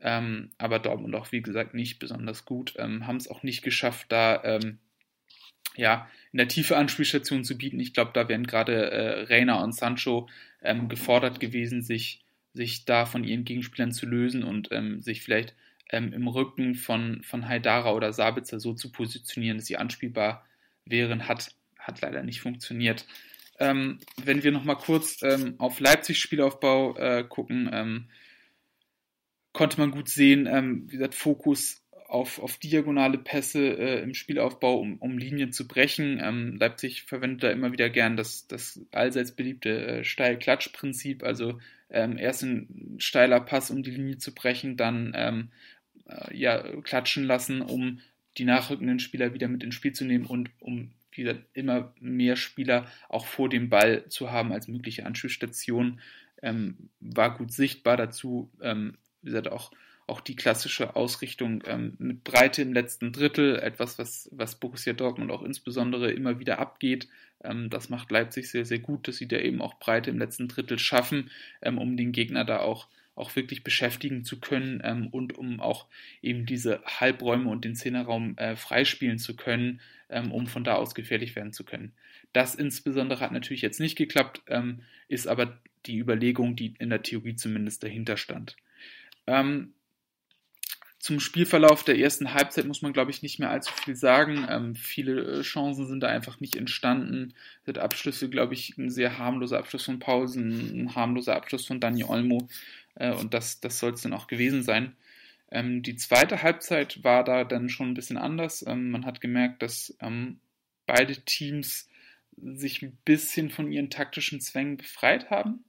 [0.03, 2.75] Ähm, aber Dortmund auch, wie gesagt, nicht besonders gut.
[2.77, 4.79] Ähm, Haben es auch nicht geschafft, da ähm,
[5.77, 7.81] ja, in der Tiefe Anspielstation zu bieten.
[7.81, 10.29] Ich glaube, da wären gerade äh, Reina und Sancho
[10.89, 12.21] gefordert gewesen, sich
[12.53, 15.55] sich da von ihren Gegenspielern zu lösen und ähm, sich vielleicht
[15.91, 20.47] ähm, im Rücken von, von Haidara oder Sabitzer so zu positionieren, dass sie anspielbar
[20.85, 23.07] wären, hat, hat leider nicht funktioniert.
[23.59, 28.09] Ähm, wenn wir nochmal kurz ähm, auf Leipzig Spielaufbau äh, gucken, ähm,
[29.53, 34.79] konnte man gut sehen, ähm, wie gesagt, Fokus auf, auf diagonale Pässe äh, im Spielaufbau,
[34.79, 36.21] um, um Linien zu brechen.
[36.21, 42.19] Ähm, Leipzig verwendet da immer wieder gern das, das allseits beliebte äh, Steil-Klatsch-Prinzip, also ähm,
[42.19, 45.49] erst ein steiler Pass, um die Linie zu brechen, dann ähm,
[46.07, 48.01] äh, ja, klatschen lassen, um
[48.39, 52.87] die nachrückenden Spieler wieder mit ins Spiel zu nehmen und um wieder immer mehr Spieler
[53.09, 56.01] auch vor dem Ball zu haben als mögliche Anschlussstation.
[56.43, 59.71] Ähm, war gut sichtbar dazu, ähm, wie gesagt, auch
[60.11, 65.31] auch die klassische Ausrichtung ähm, mit Breite im letzten Drittel, etwas, was, was Borussia Dortmund
[65.31, 67.09] auch insbesondere immer wieder abgeht.
[67.43, 70.49] Ähm, das macht Leipzig sehr, sehr gut, dass sie da eben auch Breite im letzten
[70.49, 71.31] Drittel schaffen,
[71.63, 75.87] ähm, um den Gegner da auch, auch wirklich beschäftigen zu können ähm, und um auch
[76.23, 80.95] eben diese Halbräume und den Zehnerraum äh, freispielen zu können, ähm, um von da aus
[80.95, 81.93] gefährlich werden zu können.
[82.33, 87.03] Das insbesondere hat natürlich jetzt nicht geklappt, ähm, ist aber die Überlegung, die in der
[87.03, 88.57] Theorie zumindest dahinter stand.
[89.27, 89.73] Ähm,
[91.01, 94.47] zum Spielverlauf der ersten Halbzeit muss man, glaube ich, nicht mehr allzu viel sagen.
[94.51, 97.33] Ähm, viele äh, Chancen sind da einfach nicht entstanden.
[97.65, 102.05] Sind Abschlüsse, glaube ich, ein sehr harmloser Abschluss von Pausen, ein harmloser Abschluss von Dani
[102.05, 102.49] Olmo.
[102.97, 104.95] Äh, und das, das soll es dann auch gewesen sein.
[105.51, 108.63] Ähm, die zweite Halbzeit war da dann schon ein bisschen anders.
[108.67, 110.39] Ähm, man hat gemerkt, dass ähm,
[110.85, 111.89] beide Teams
[112.37, 115.65] sich ein bisschen von ihren taktischen Zwängen befreit haben.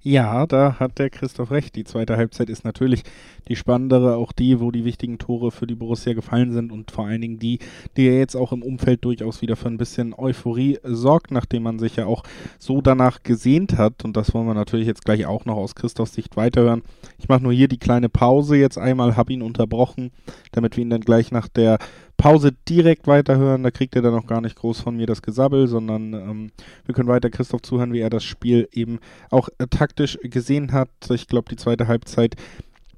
[0.00, 1.74] Ja, da hat der Christoph recht.
[1.74, 3.02] Die zweite Halbzeit ist natürlich
[3.48, 7.06] die spannendere, auch die, wo die wichtigen Tore für die Borussia gefallen sind und vor
[7.06, 7.58] allen Dingen die,
[7.96, 11.80] die ja jetzt auch im Umfeld durchaus wieder für ein bisschen Euphorie sorgt, nachdem man
[11.80, 12.22] sich ja auch
[12.58, 14.04] so danach gesehnt hat.
[14.04, 16.82] Und das wollen wir natürlich jetzt gleich auch noch aus Christophs Sicht weiterhören.
[17.18, 20.12] Ich mache nur hier die kleine Pause jetzt einmal, habe ihn unterbrochen,
[20.52, 21.78] damit wir ihn dann gleich nach der
[22.18, 23.62] Pause direkt weiterhören.
[23.62, 26.50] Da kriegt ihr dann auch gar nicht groß von mir das Gesabbel, sondern ähm,
[26.84, 28.98] wir können weiter Christoph zuhören, wie er das Spiel eben
[29.30, 30.90] auch äh, taktisch gesehen hat.
[31.10, 32.34] Ich glaube, die zweite Halbzeit,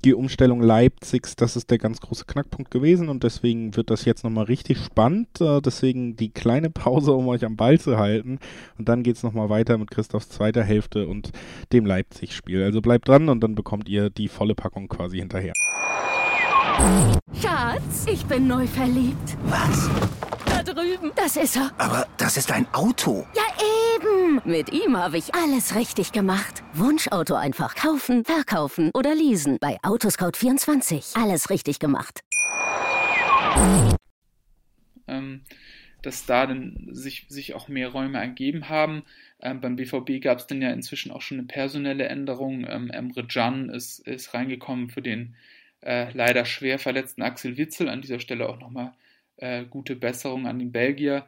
[0.06, 4.24] die Umstellung Leipzigs, das ist der ganz große Knackpunkt gewesen und deswegen wird das jetzt
[4.24, 5.38] nochmal richtig spannend.
[5.38, 8.38] Äh, deswegen die kleine Pause, um euch am Ball zu halten.
[8.78, 11.30] Und dann geht es nochmal weiter mit Christophs zweiter Hälfte und
[11.74, 12.62] dem Leipzig-Spiel.
[12.62, 15.52] Also bleibt dran und dann bekommt ihr die volle Packung quasi hinterher.
[17.40, 19.36] Schatz, ich bin neu verliebt.
[19.44, 19.90] Was?
[20.44, 21.12] Da drüben.
[21.16, 21.70] Das ist er.
[21.78, 23.26] Aber das ist ein Auto.
[23.34, 23.42] Ja,
[23.96, 24.40] eben.
[24.44, 26.62] Mit ihm habe ich alles richtig gemacht.
[26.74, 29.58] Wunschauto einfach kaufen, verkaufen oder leasen.
[29.60, 31.20] Bei Autoscout24.
[31.20, 32.20] Alles richtig gemacht.
[35.08, 35.42] Ähm,
[36.02, 39.02] dass da dann sich, sich auch mehr Räume ergeben haben.
[39.40, 42.66] Ähm, beim BVB gab es dann ja inzwischen auch schon eine personelle Änderung.
[42.68, 45.34] Ähm, Emre Can ist, ist reingekommen für den
[45.82, 47.88] äh, leider schwer verletzten Axel Witzel.
[47.88, 48.92] An dieser Stelle auch nochmal
[49.36, 51.26] äh, gute Besserung an den Belgier.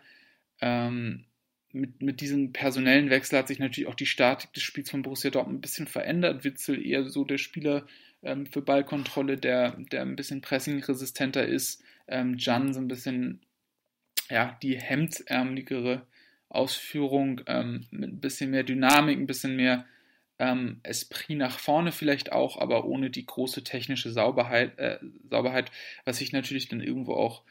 [0.60, 1.24] Ähm,
[1.72, 5.30] mit, mit diesem personellen Wechsel hat sich natürlich auch die Statik des Spiels von Borussia
[5.30, 6.44] Dortmund ein bisschen verändert.
[6.44, 7.86] Witzel eher so der Spieler
[8.22, 11.82] ähm, für Ballkontrolle, der, der ein bisschen pressingresistenter ist.
[12.08, 13.40] Ähm, Jan so ein bisschen
[14.30, 16.06] ja, die hemdsärmeligere
[16.48, 19.86] Ausführung ähm, mit ein bisschen mehr Dynamik, ein bisschen mehr
[20.42, 24.98] ähm, Esprit nach vorne vielleicht auch, aber ohne die große technische Sauberheit, äh,
[25.30, 25.70] Sauberheit
[26.04, 27.42] was sich natürlich dann irgendwo auch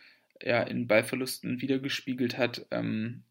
[0.43, 3.23] ja, in Ballverlusten wiedergespiegelt hat, ähm,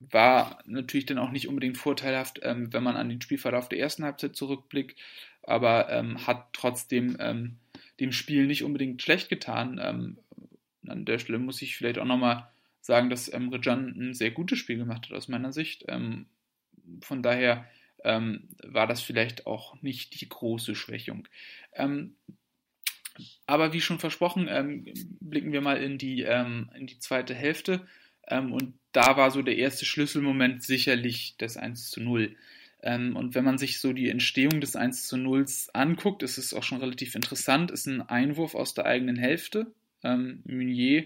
[0.00, 4.04] war natürlich dann auch nicht unbedingt vorteilhaft, ähm, wenn man an den Spielverlauf der ersten
[4.04, 5.00] Halbzeit zurückblickt,
[5.42, 7.56] aber ähm, hat trotzdem ähm,
[7.98, 9.80] dem Spiel nicht unbedingt schlecht getan.
[9.82, 10.18] Ähm,
[10.86, 12.50] an der Stelle muss ich vielleicht auch nochmal
[12.82, 15.86] sagen, dass ähm, Rejan ein sehr gutes Spiel gemacht hat aus meiner Sicht.
[15.88, 16.26] Ähm,
[17.00, 17.64] von daher
[18.06, 21.26] ähm, war das vielleicht auch nicht die große Schwächung.
[21.74, 22.14] Ähm,
[23.46, 24.86] aber wie schon versprochen, ähm,
[25.20, 27.86] blicken wir mal in die, ähm, in die zweite Hälfte.
[28.28, 32.34] und da war so der erste Schlüsselmoment sicherlich das 1 zu 0.
[32.82, 36.64] und wenn man sich so die Entstehung des 1 zu 0 anguckt, ist es auch
[36.64, 37.70] schon relativ interessant.
[37.70, 39.72] Ist ein Einwurf aus der eigenen Hälfte.
[40.02, 41.04] Meunier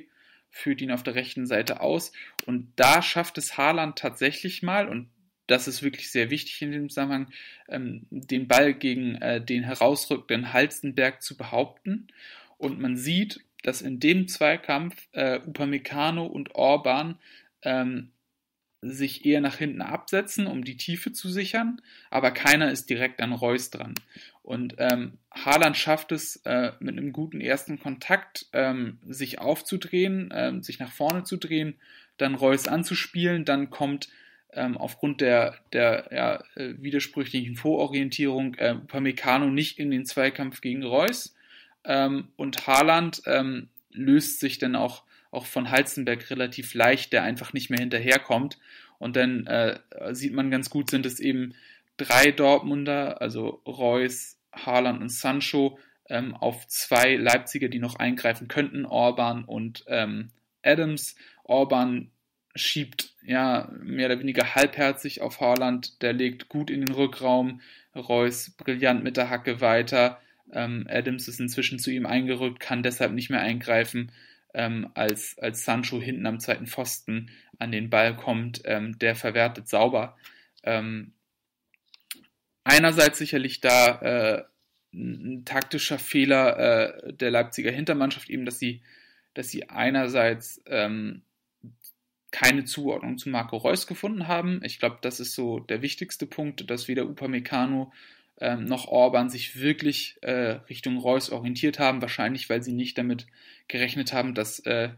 [0.51, 2.13] führt ihn auf der rechten Seite aus.
[2.47, 5.09] Und da schafft es Haaland tatsächlich mal, und
[5.51, 7.29] das ist wirklich sehr wichtig in dem Zusammenhang,
[7.69, 12.07] ähm, den Ball gegen äh, den herausrückenden Halstenberg zu behaupten.
[12.57, 17.19] Und man sieht, dass in dem Zweikampf äh, Upamecano und Orban
[17.63, 18.13] ähm,
[18.83, 23.33] sich eher nach hinten absetzen, um die Tiefe zu sichern, aber keiner ist direkt an
[23.33, 23.95] Reus dran.
[24.43, 30.63] Und ähm, Haaland schafft es äh, mit einem guten ersten Kontakt, ähm, sich aufzudrehen, ähm,
[30.63, 31.75] sich nach vorne zu drehen,
[32.17, 34.09] dann Reus anzuspielen, dann kommt
[34.53, 40.83] ähm, aufgrund der, der ja, äh, widersprüchlichen Vororientierung äh, Upamecano nicht in den Zweikampf gegen
[40.83, 41.35] Reus
[41.85, 47.53] ähm, und Haaland ähm, löst sich dann auch auch von Halzenberg relativ leicht, der einfach
[47.53, 48.59] nicht mehr hinterherkommt.
[48.99, 49.79] Und dann äh,
[50.11, 51.55] sieht man ganz gut, sind es eben
[51.97, 58.85] drei Dortmunder, also Reus, Haaland und Sancho, ähm, auf zwei Leipziger, die noch eingreifen könnten,
[58.85, 60.31] Orban und ähm,
[60.63, 61.15] Adams.
[61.45, 62.11] Orban
[62.61, 67.61] schiebt ja mehr oder weniger halbherzig auf Haaland, der legt gut in den Rückraum,
[67.95, 70.21] Reus brillant mit der Hacke weiter.
[70.53, 74.13] Ähm, Adams ist inzwischen zu ihm eingerückt, kann deshalb nicht mehr eingreifen
[74.55, 79.69] ähm, als, als Sancho hinten am zweiten Pfosten an den Ball kommt, ähm, der verwertet
[79.69, 80.17] sauber.
[80.63, 81.13] Ähm,
[82.65, 84.45] einerseits sicherlich da äh,
[84.93, 88.83] ein, taktischer Fehler äh, der Leipziger Hintermannschaft, eben, dass sie,
[89.35, 91.23] dass sie einerseits ähm,
[92.31, 94.61] keine Zuordnung zu Marco Reus gefunden haben.
[94.65, 97.93] Ich glaube, das ist so der wichtigste Punkt, dass weder Upamecano
[98.41, 103.27] ähm, noch Orban sich wirklich äh, Richtung Reus orientiert haben, wahrscheinlich weil sie nicht damit
[103.69, 104.91] gerechnet haben, dass äh,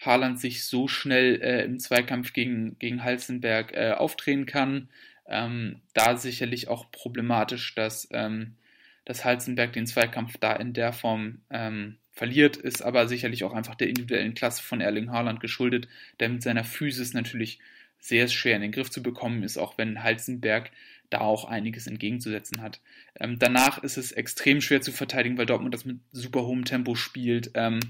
[0.00, 4.88] Haaland sich so schnell äh, im Zweikampf gegen, gegen Halzenberg äh, aufdrehen kann.
[5.26, 8.56] Ähm, da sicherlich auch problematisch, dass, ähm,
[9.04, 13.76] dass Halzenberg den Zweikampf da in der Form ähm, verliert, ist aber sicherlich auch einfach
[13.76, 15.88] der individuellen Klasse von Erling Haaland geschuldet,
[16.20, 17.60] der mit seiner Physis natürlich
[17.98, 20.70] sehr schwer in den Griff zu bekommen ist, auch wenn Halzenberg
[21.08, 22.82] da auch einiges entgegenzusetzen hat.
[23.18, 26.94] Ähm, danach ist es extrem schwer zu verteidigen, weil Dortmund das mit super hohem Tempo
[26.94, 27.52] spielt.
[27.54, 27.80] Ähm,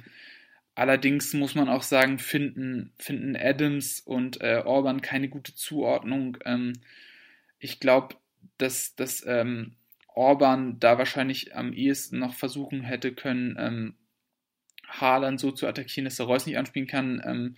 [0.76, 6.38] allerdings muss man auch sagen, finden, finden Adams und äh, Orban keine gute Zuordnung.
[6.44, 6.74] Ähm,
[7.58, 8.14] ich glaube,
[8.58, 9.74] dass, dass ähm,
[10.14, 13.94] Orban da wahrscheinlich am ehesten noch versuchen hätte können, ähm,
[14.90, 17.22] Haaland so zu attackieren, dass er Reus nicht anspielen kann.
[17.24, 17.57] Ähm,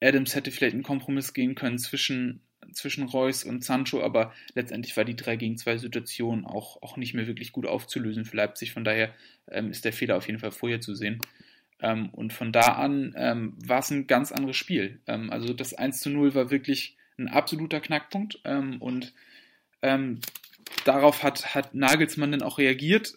[0.00, 2.40] Adams hätte vielleicht einen Kompromiss gehen können zwischen
[2.72, 7.14] zwischen Reus und Sancho, aber letztendlich war die 3 gegen 2 Situation auch, auch nicht
[7.14, 8.72] mehr wirklich gut aufzulösen für Leipzig.
[8.72, 9.14] Von daher
[9.48, 11.18] ähm, ist der Fehler auf jeden Fall vorher zu sehen.
[11.80, 15.00] Ähm, und von da an ähm, war es ein ganz anderes Spiel.
[15.06, 19.12] Ähm, also das 1 zu 0 war wirklich ein absoluter Knackpunkt ähm, und
[19.82, 20.20] ähm,
[20.84, 23.14] darauf hat, hat Nagelsmann dann auch reagiert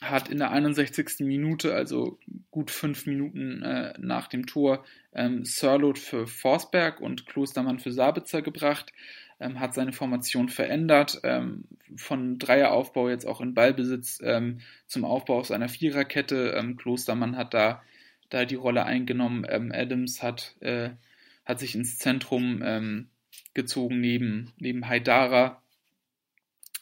[0.00, 1.20] hat in der 61.
[1.20, 2.18] Minute, also
[2.50, 8.42] gut fünf Minuten äh, nach dem Tor, ähm, Sörlot für Forsberg und Klostermann für Sabitzer
[8.42, 8.92] gebracht.
[9.40, 11.64] ähm, hat seine Formation verändert, ähm,
[11.96, 16.54] von Dreieraufbau jetzt auch in Ballbesitz ähm, zum Aufbau aus einer Viererkette.
[16.56, 17.82] Ähm, Klostermann hat da,
[18.28, 19.46] da die Rolle eingenommen.
[19.48, 20.90] Ähm, Adams hat, äh,
[21.44, 23.08] hat sich ins Zentrum
[23.54, 25.60] gezogen neben, neben Haidara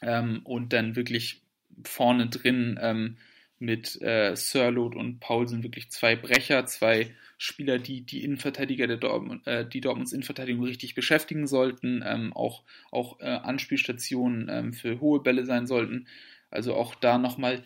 [0.01, 1.43] und dann wirklich
[1.85, 3.17] vorne drin
[3.59, 9.47] mit äh, Sirlot und Paulsen wirklich zwei Brecher, zwei Spieler, die die Innenverteidiger der Dortmund,
[9.47, 15.21] äh, die Dortmunds Innenverteidigung richtig beschäftigen sollten, ähm, auch, auch äh, Anspielstationen ähm, für hohe
[15.21, 16.07] Bälle sein sollten.
[16.51, 17.65] Also auch da nochmal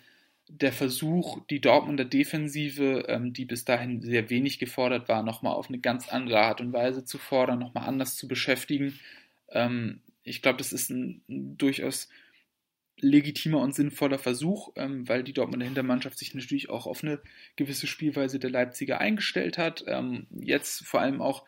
[0.49, 5.69] der Versuch, die Dortmunder Defensive, ähm, die bis dahin sehr wenig gefordert war, nochmal auf
[5.69, 8.99] eine ganz andere Art und Weise zu fordern, nochmal anders zu beschäftigen.
[9.51, 12.09] Ähm, ich glaube, das ist ein, ein durchaus
[12.99, 17.21] legitimer und sinnvoller Versuch, ähm, weil die Dortmunder Hintermannschaft sich natürlich auch auf eine
[17.57, 19.85] gewisse Spielweise der Leipziger eingestellt hat.
[19.87, 21.45] Ähm, jetzt vor allem auch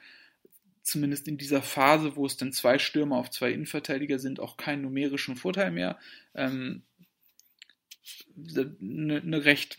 [0.83, 4.83] zumindest in dieser Phase, wo es dann zwei Stürmer auf zwei Innenverteidiger sind, auch keinen
[4.83, 5.99] numerischen Vorteil mehr.
[6.35, 6.83] Ähm,
[8.81, 9.79] eine, recht,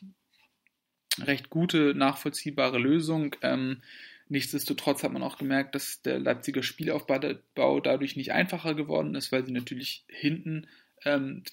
[1.19, 3.35] recht gute, nachvollziehbare Lösung.
[3.41, 3.81] Ähm,
[4.29, 9.45] nichtsdestotrotz hat man auch gemerkt, dass der Leipziger Spielaufbau dadurch nicht einfacher geworden ist, weil
[9.45, 10.67] sie natürlich hinten
[11.05, 11.43] ähm,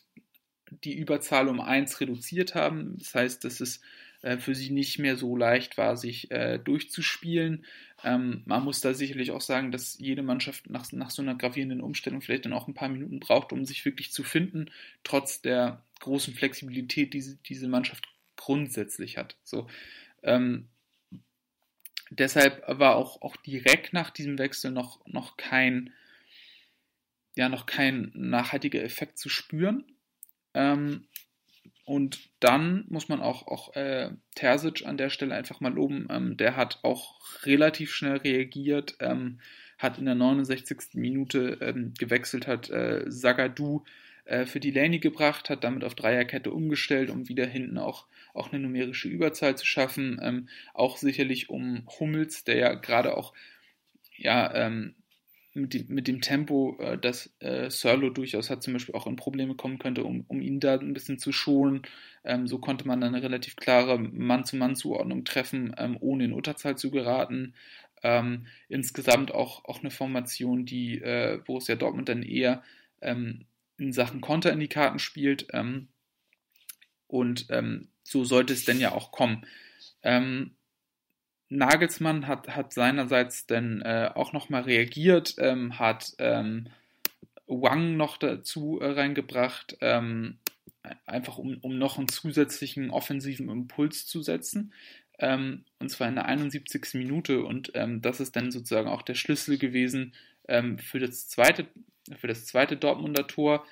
[0.84, 2.96] die Überzahl um 1 reduziert haben.
[2.98, 3.80] Das heißt, dass es
[4.22, 7.64] äh, für sie nicht mehr so leicht war, sich äh, durchzuspielen.
[8.04, 11.80] Ähm, man muss da sicherlich auch sagen, dass jede Mannschaft nach, nach so einer gravierenden
[11.80, 14.70] Umstellung vielleicht dann auch ein paar Minuten braucht, um sich wirklich zu finden,
[15.04, 19.36] trotz der großen Flexibilität, die diese Mannschaft grundsätzlich hat.
[19.44, 19.68] So,
[20.22, 20.68] ähm,
[22.10, 25.92] deshalb war auch, auch direkt nach diesem Wechsel noch, noch kein
[27.36, 29.84] ja noch kein nachhaltiger Effekt zu spüren.
[30.54, 31.06] Ähm,
[31.84, 36.06] und dann muss man auch, auch äh, Terzic an der Stelle einfach mal loben.
[36.10, 39.40] Ähm, der hat auch relativ schnell reagiert, ähm,
[39.78, 40.94] hat in der 69.
[40.94, 43.84] Minute ähm, gewechselt, hat äh, Sagadu
[44.26, 48.52] äh, für die Lane gebracht, hat damit auf Dreierkette umgestellt, um wieder hinten auch, auch
[48.52, 50.20] eine numerische Überzahl zu schaffen.
[50.22, 53.34] Ähm, auch sicherlich um Hummels, der ja gerade auch
[54.16, 54.94] ja, ähm,
[55.54, 59.16] mit dem, mit dem Tempo, äh, das äh, Serlo durchaus hat, zum Beispiel auch in
[59.16, 61.82] Probleme kommen könnte, um, um ihn da ein bisschen zu schonen.
[62.24, 66.90] Ähm, so konnte man dann eine relativ klare Mann-zu-Mann-Zuordnung treffen, ähm, ohne in Unterzahl zu
[66.90, 67.54] geraten.
[68.02, 72.62] Ähm, insgesamt auch, auch eine Formation, die äh, Borussia Dortmund dann eher
[73.00, 73.44] ähm,
[73.76, 75.46] in Sachen Konter in die Karten spielt.
[75.52, 75.88] Ähm,
[77.06, 79.46] und ähm, so sollte es denn ja auch kommen.
[80.02, 80.52] Ähm,
[81.56, 86.68] Nagelsmann hat, hat seinerseits dann äh, auch nochmal reagiert, ähm, hat ähm,
[87.46, 90.38] Wang noch dazu äh, reingebracht, ähm,
[91.06, 94.72] einfach um, um noch einen zusätzlichen offensiven Impuls zu setzen.
[95.18, 96.94] Ähm, und zwar in der 71.
[96.94, 97.44] Minute.
[97.44, 100.14] Und ähm, das ist dann sozusagen auch der Schlüssel gewesen
[100.48, 101.66] ähm, für, das zweite,
[102.16, 103.66] für das zweite Dortmunder Tor,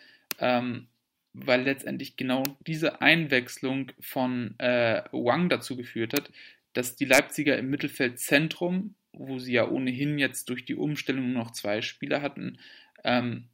[1.32, 6.30] weil letztendlich genau diese Einwechslung von äh, Wang dazu geführt hat,
[6.72, 11.82] dass die Leipziger im Mittelfeldzentrum, wo sie ja ohnehin jetzt durch die Umstellung noch zwei
[11.82, 12.58] Spieler hatten,
[13.04, 13.48] ähm,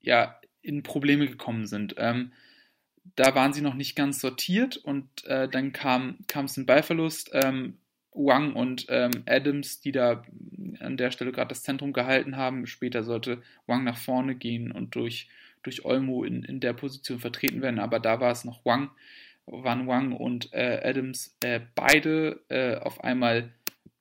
[0.00, 1.94] ja, in Probleme gekommen sind.
[1.98, 2.32] Ähm,
[3.14, 7.30] da waren sie noch nicht ganz sortiert und äh, dann kam es ein Ballverlust.
[7.32, 7.78] Ähm,
[8.16, 10.24] Wang und ähm, Adams, die da
[10.80, 12.66] an der Stelle gerade das Zentrum gehalten haben.
[12.66, 15.28] Später sollte Wang nach vorne gehen und durch,
[15.62, 18.90] durch Olmo in, in der Position vertreten werden, aber da war es noch Wang,
[19.46, 23.52] Van Wang und äh, Adams äh, beide äh, auf einmal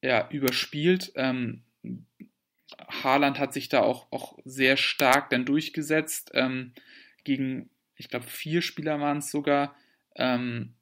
[0.01, 1.11] ja, überspielt.
[1.15, 1.61] Ähm,
[3.03, 6.73] Haaland hat sich da auch, auch sehr stark dann durchgesetzt ähm,
[7.23, 9.75] gegen, ich glaube, vier Spieler waren es sogar.
[10.15, 10.73] Ähm,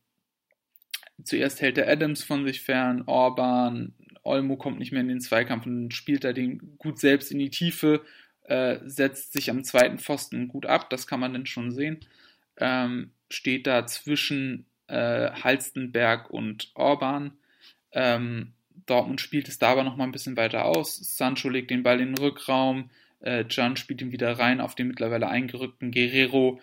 [1.23, 5.65] zuerst hält der Adams von sich fern, Orban, Olmo kommt nicht mehr in den Zweikampf
[5.65, 8.03] und spielt da den gut selbst in die Tiefe,
[8.43, 11.99] äh, setzt sich am zweiten Pfosten gut ab, das kann man dann schon sehen.
[12.57, 17.33] Ähm, steht da zwischen äh, Halstenberg und Orban.
[17.91, 18.53] Ähm,
[18.85, 20.95] Dortmund spielt es da aber noch mal ein bisschen weiter aus.
[20.95, 22.89] Sancho legt den Ball in den Rückraum.
[23.21, 26.59] Äh, Can spielt ihn wieder rein auf den mittlerweile eingerückten Guerrero.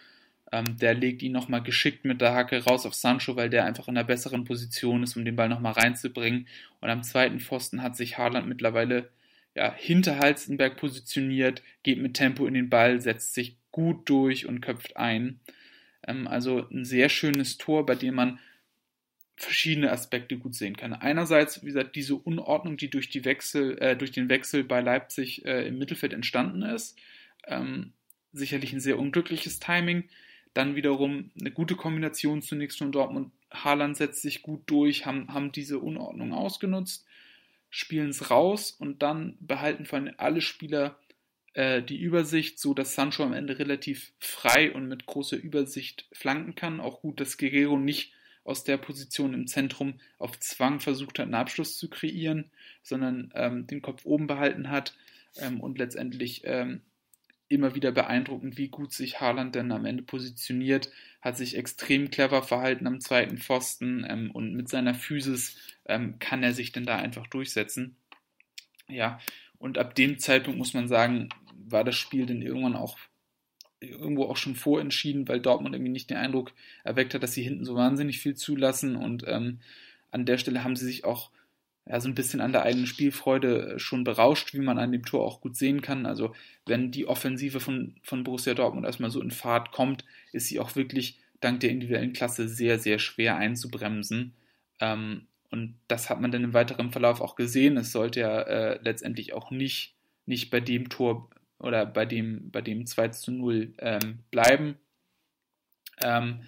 [0.52, 3.88] Ähm, der legt ihn nochmal geschickt mit der Hacke raus auf Sancho, weil der einfach
[3.88, 6.48] in einer besseren Position ist, um den Ball nochmal reinzubringen.
[6.80, 9.08] Und am zweiten Pfosten hat sich Haaland mittlerweile
[9.54, 14.60] ja, hinter Halstenberg positioniert, geht mit Tempo in den Ball, setzt sich gut durch und
[14.60, 15.40] köpft ein.
[16.10, 18.38] Ähm, also ein sehr schönes Tor, bei dem man
[19.36, 20.92] verschiedene Aspekte gut sehen kann.
[20.92, 25.46] Einerseits, wie gesagt, diese Unordnung, die durch, die Wechsel, äh, durch den Wechsel bei Leipzig
[25.46, 26.98] äh, im Mittelfeld entstanden ist.
[27.46, 27.92] Ähm,
[28.32, 30.04] sicherlich ein sehr unglückliches Timing.
[30.52, 33.32] Dann wiederum eine gute Kombination zunächst von Dortmund.
[33.50, 37.06] Haaland setzt sich gut durch, haben, haben diese Unordnung ausgenutzt,
[37.70, 40.98] spielen es raus und dann behalten vor allem alle Spieler
[41.54, 46.54] äh, die Übersicht, so dass Sancho am Ende relativ frei und mit großer Übersicht flanken
[46.54, 46.80] kann.
[46.80, 48.12] Auch gut, dass Guerrero nicht
[48.44, 52.50] aus der Position im Zentrum auf Zwang versucht hat, einen Abschluss zu kreieren,
[52.82, 54.94] sondern ähm, den Kopf oben behalten hat
[55.36, 56.80] ähm, und letztendlich ähm,
[57.48, 60.90] immer wieder beeindruckend, wie gut sich Haaland denn am Ende positioniert,
[61.20, 66.42] hat sich extrem clever verhalten am zweiten Pfosten ähm, und mit seiner Physis ähm, kann
[66.42, 67.96] er sich denn da einfach durchsetzen.
[68.88, 69.20] Ja,
[69.58, 71.28] und ab dem Zeitpunkt muss man sagen,
[71.68, 72.96] war das Spiel dann irgendwann auch
[73.80, 76.52] irgendwo auch schon vorentschieden, weil Dortmund irgendwie nicht den Eindruck
[76.84, 79.60] erweckt hat, dass sie hinten so wahnsinnig viel zulassen und ähm,
[80.10, 81.30] an der Stelle haben sie sich auch
[81.86, 85.24] ja, so ein bisschen an der eigenen Spielfreude schon berauscht, wie man an dem Tor
[85.24, 86.06] auch gut sehen kann.
[86.06, 86.34] Also
[86.66, 90.76] wenn die Offensive von, von Borussia Dortmund erstmal so in Fahrt kommt, ist sie auch
[90.76, 94.34] wirklich dank der individuellen Klasse sehr, sehr schwer einzubremsen.
[94.78, 97.76] Ähm, und das hat man dann im weiteren Verlauf auch gesehen.
[97.76, 99.94] Es sollte ja äh, letztendlich auch nicht,
[100.26, 101.28] nicht bei dem Tor
[101.60, 104.76] oder bei dem, bei dem 2 zu 0 ähm, bleiben.
[106.02, 106.40] Ähm,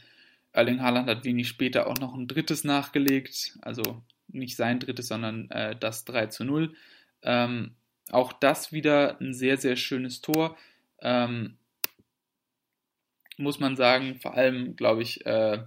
[0.53, 5.51] Erling Haaland hat wenig später auch noch ein drittes nachgelegt, also nicht sein drittes, sondern
[5.51, 6.75] äh, das 3 zu 0.
[7.23, 7.75] Ähm,
[8.11, 10.57] auch das wieder ein sehr, sehr schönes Tor.
[11.01, 11.57] Ähm,
[13.37, 15.65] muss man sagen, vor allem, glaube ich, äh,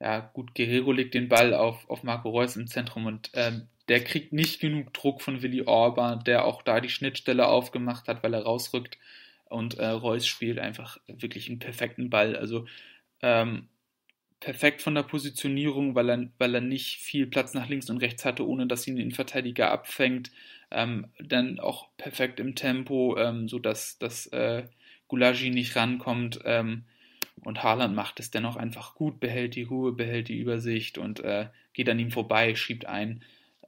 [0.00, 4.04] ja, gut, Guerrero legt den Ball auf, auf Marco Reus im Zentrum und ähm, der
[4.04, 8.34] kriegt nicht genug Druck von Willi Orban, der auch da die Schnittstelle aufgemacht hat, weil
[8.34, 8.98] er rausrückt.
[9.46, 12.36] Und äh, Reus spielt einfach wirklich einen perfekten Ball.
[12.36, 12.66] Also
[13.20, 13.68] ähm,
[14.40, 18.24] perfekt von der Positionierung, weil er, weil er nicht viel Platz nach links und rechts
[18.24, 20.30] hatte, ohne dass ihn den Verteidiger abfängt.
[20.70, 24.64] Ähm, dann auch perfekt im Tempo, ähm, sodass dass, äh,
[25.08, 26.40] Gulagi nicht rankommt.
[26.44, 26.84] Ähm,
[27.44, 31.48] und Haaland macht es dennoch einfach gut, behält die Ruhe, behält die Übersicht und äh,
[31.72, 33.22] geht an ihm vorbei, schiebt ein.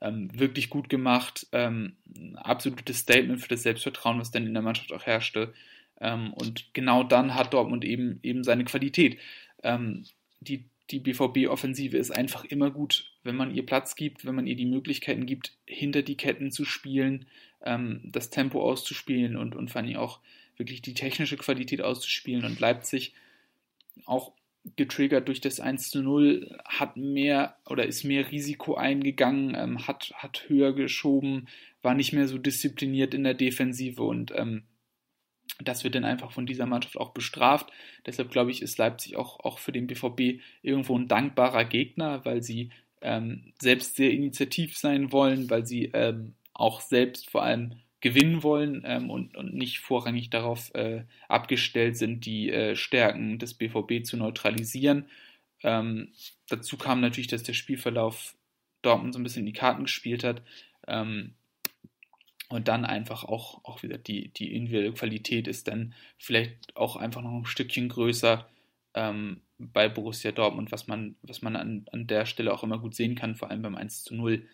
[0.05, 1.47] Ähm, wirklich gut gemacht.
[1.53, 1.97] Ähm,
[2.37, 5.55] absolutes Statement für das Selbstvertrauen, was dann in der Mannschaft auch herrschte.
[5.99, 9.19] Ähm, und genau dann hat Dortmund eben, eben seine Qualität.
[9.63, 10.05] Ähm,
[10.41, 14.57] die, die BVB-Offensive ist einfach immer gut, wenn man ihr Platz gibt, wenn man ihr
[14.57, 17.25] die Möglichkeiten gibt, hinter die Ketten zu spielen,
[17.63, 20.21] ähm, das Tempo auszuspielen und, und vor allem auch
[20.59, 22.45] wirklich die technische Qualität auszuspielen.
[22.45, 23.15] Und Leipzig
[24.05, 24.33] auch
[24.77, 30.13] getriggert durch das 1 zu 0, hat mehr oder ist mehr Risiko eingegangen, ähm, hat,
[30.17, 31.49] hat höher geschoben,
[31.83, 34.65] war nicht mehr so diszipliniert in der Defensive und ähm,
[35.63, 37.71] das wird dann einfach von dieser Mannschaft auch bestraft.
[38.07, 42.43] Deshalb glaube ich, ist Leipzig auch, auch für den BVB irgendwo ein dankbarer Gegner, weil
[42.43, 42.71] sie
[43.03, 47.75] ähm, selbst sehr initiativ sein wollen, weil sie ähm, auch selbst vor allem
[48.05, 53.55] gewinnen wollen ähm, und, und nicht vorrangig darauf äh, abgestellt sind, die äh, Stärken des
[53.55, 55.07] BVB zu neutralisieren.
[55.63, 56.13] Ähm,
[56.51, 58.37] dazu kam natürlich, dass der Spielverlauf
[58.83, 60.43] Dortmund so ein bisschen in die Karten gespielt hat.
[60.87, 61.33] Ähm,
[62.51, 67.23] und dann einfach auch, auch wieder die, die individuelle Qualität ist dann vielleicht auch einfach
[67.23, 68.47] noch ein Stückchen größer
[68.93, 72.95] ähm, bei Borussia Dortmund, was man, was man an, an der Stelle auch immer gut
[72.95, 74.47] sehen kann, vor allem beim 1 zu 0.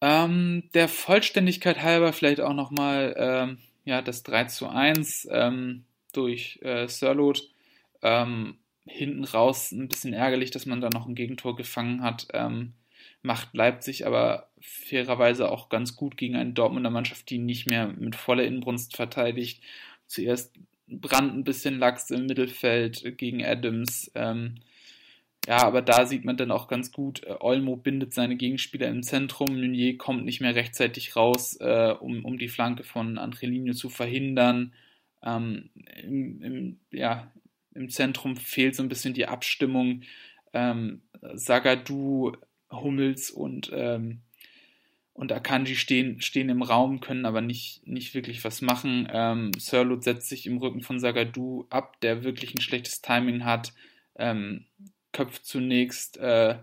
[0.00, 6.58] Ähm, der Vollständigkeit halber vielleicht auch nochmal ähm, ja, das 3 zu 1 ähm, durch
[6.62, 7.48] äh, Sirlot.
[8.02, 12.28] Ähm, hinten raus ein bisschen ärgerlich, dass man da noch ein Gegentor gefangen hat.
[12.32, 12.72] Ähm,
[13.22, 18.14] macht Leipzig aber fairerweise auch ganz gut gegen eine Dortmunder Mannschaft, die nicht mehr mit
[18.16, 19.62] voller Inbrunst verteidigt.
[20.06, 20.54] Zuerst
[20.88, 24.10] Brand ein bisschen Lachs im Mittelfeld gegen Adams.
[24.14, 24.56] Ähm,
[25.46, 29.02] ja, aber da sieht man dann auch ganz gut, äh, Olmo bindet seine Gegenspieler im
[29.02, 33.88] Zentrum, Meunier kommt nicht mehr rechtzeitig raus, äh, um, um die Flanke von Angelino zu
[33.88, 34.72] verhindern.
[35.22, 35.70] Ähm,
[36.02, 37.30] im, im, ja,
[37.74, 40.02] Im Zentrum fehlt so ein bisschen die Abstimmung.
[40.52, 41.02] Ähm,
[41.34, 42.32] Sagadu,
[42.70, 44.22] Hummels und, ähm,
[45.12, 49.08] und Akanji stehen, stehen im Raum, können aber nicht, nicht wirklich was machen.
[49.12, 53.72] Ähm, Sirlot setzt sich im Rücken von Sagadu ab, der wirklich ein schlechtes Timing hat.
[54.16, 54.64] Ähm,
[55.16, 56.56] köpft zunächst äh,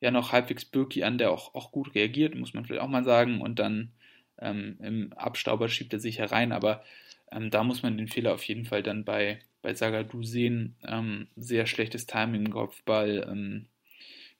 [0.00, 3.04] ja noch halbwegs Birki an, der auch, auch gut reagiert, muss man vielleicht auch mal
[3.04, 3.40] sagen.
[3.40, 3.90] Und dann
[4.38, 6.52] ähm, im Abstauber schiebt er sich herein.
[6.52, 6.84] Aber
[7.32, 10.76] ähm, da muss man den Fehler auf jeden Fall dann bei, bei Sagadu sehen.
[10.86, 13.26] Ähm, sehr schlechtes Timing im Kopfball.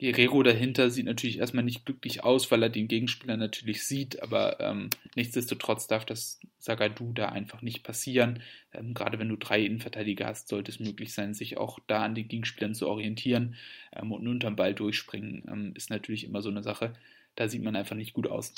[0.01, 4.59] Guerrero dahinter sieht natürlich erstmal nicht glücklich aus, weil er den Gegenspieler natürlich sieht, aber
[4.59, 8.42] ähm, nichtsdestotrotz darf das Sagadu da einfach nicht passieren.
[8.72, 12.14] Ähm, gerade wenn du drei Innenverteidiger hast, sollte es möglich sein, sich auch da an
[12.14, 13.57] den Gegenspielern zu orientieren
[13.94, 16.94] ähm, und unterm Ball durchspringen, ähm, ist natürlich immer so eine Sache.
[17.36, 18.55] Da sieht man einfach nicht gut aus.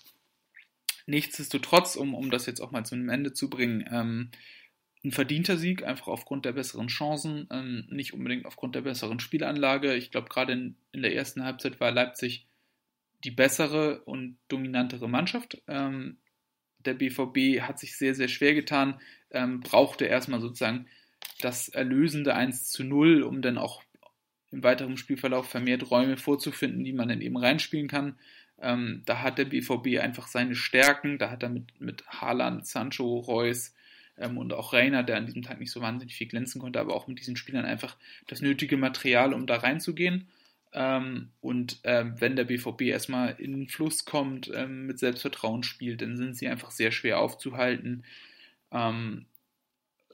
[1.06, 4.30] Nichtsdestotrotz, um, um das jetzt auch mal zu einem Ende zu bringen, ähm,
[5.04, 9.94] ein verdienter Sieg, einfach aufgrund der besseren Chancen, ähm, nicht unbedingt aufgrund der besseren Spielanlage.
[9.94, 12.46] Ich glaube, gerade in, in, der ersten Halbzeit war Leipzig
[13.24, 15.60] die bessere und dominantere Mannschaft.
[15.66, 16.18] Ähm,
[16.78, 19.00] der BVB hat sich sehr, sehr schwer getan,
[19.30, 20.86] ähm, brauchte erstmal sozusagen
[21.40, 23.82] das erlösende 1 zu 0, um dann auch
[24.50, 28.18] im weiteren Spielverlauf vermehrt Räume vorzufinden, die man dann eben reinspielen kann.
[28.60, 33.18] Ähm, da hat der BVB einfach seine Stärken, da hat er mit, mit Haaland, Sancho,
[33.18, 33.74] Reus
[34.18, 36.94] ähm, und auch Reiner, der an diesem Tag nicht so wahnsinnig viel glänzen konnte, aber
[36.94, 37.96] auch mit diesen Spielern einfach
[38.26, 40.28] das nötige Material, um da reinzugehen.
[40.72, 46.00] Ähm, und ähm, wenn der BVB erstmal in den Fluss kommt, ähm, mit Selbstvertrauen spielt,
[46.02, 48.04] dann sind sie einfach sehr schwer aufzuhalten.
[48.70, 49.26] Ähm,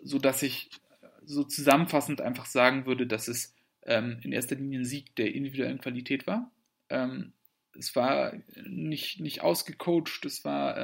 [0.03, 0.71] so dass ich
[1.25, 5.79] so zusammenfassend einfach sagen würde, dass es ähm, in erster Linie ein Sieg der individuellen
[5.79, 6.51] Qualität war.
[6.89, 7.33] Ähm,
[7.77, 8.33] es war
[8.65, 10.77] nicht, nicht ausgecoacht, es war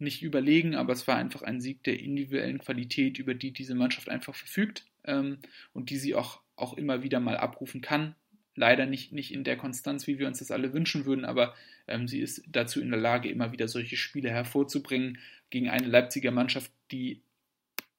[0.00, 4.08] nicht überlegen, aber es war einfach ein Sieg der individuellen Qualität, über die diese Mannschaft
[4.08, 5.38] einfach verfügt ähm,
[5.72, 8.14] und die sie auch, auch immer wieder mal abrufen kann.
[8.54, 11.54] Leider nicht, nicht in der Konstanz, wie wir uns das alle wünschen würden, aber
[11.86, 15.18] ähm, sie ist dazu in der Lage, immer wieder solche Spiele hervorzubringen
[15.50, 17.22] gegen eine Leipziger Mannschaft, die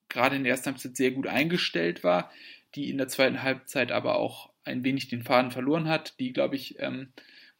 [0.10, 2.32] gerade in der ersten Halbzeit sehr gut eingestellt war,
[2.76, 6.56] die in der zweiten Halbzeit aber auch ein wenig den Faden verloren hat, die, glaube
[6.56, 7.12] ich, ähm,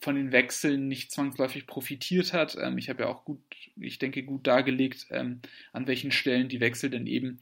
[0.02, 2.58] von den Wechseln nicht zwangsläufig profitiert hat.
[2.60, 3.40] Ähm, ich habe ja auch gut,
[3.80, 5.42] ich denke, gut dargelegt, ähm,
[5.72, 7.40] an welchen Stellen die Wechsel denn eben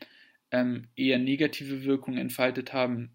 [0.52, 3.12] ähm, eher negative Wirkungen entfaltet haben.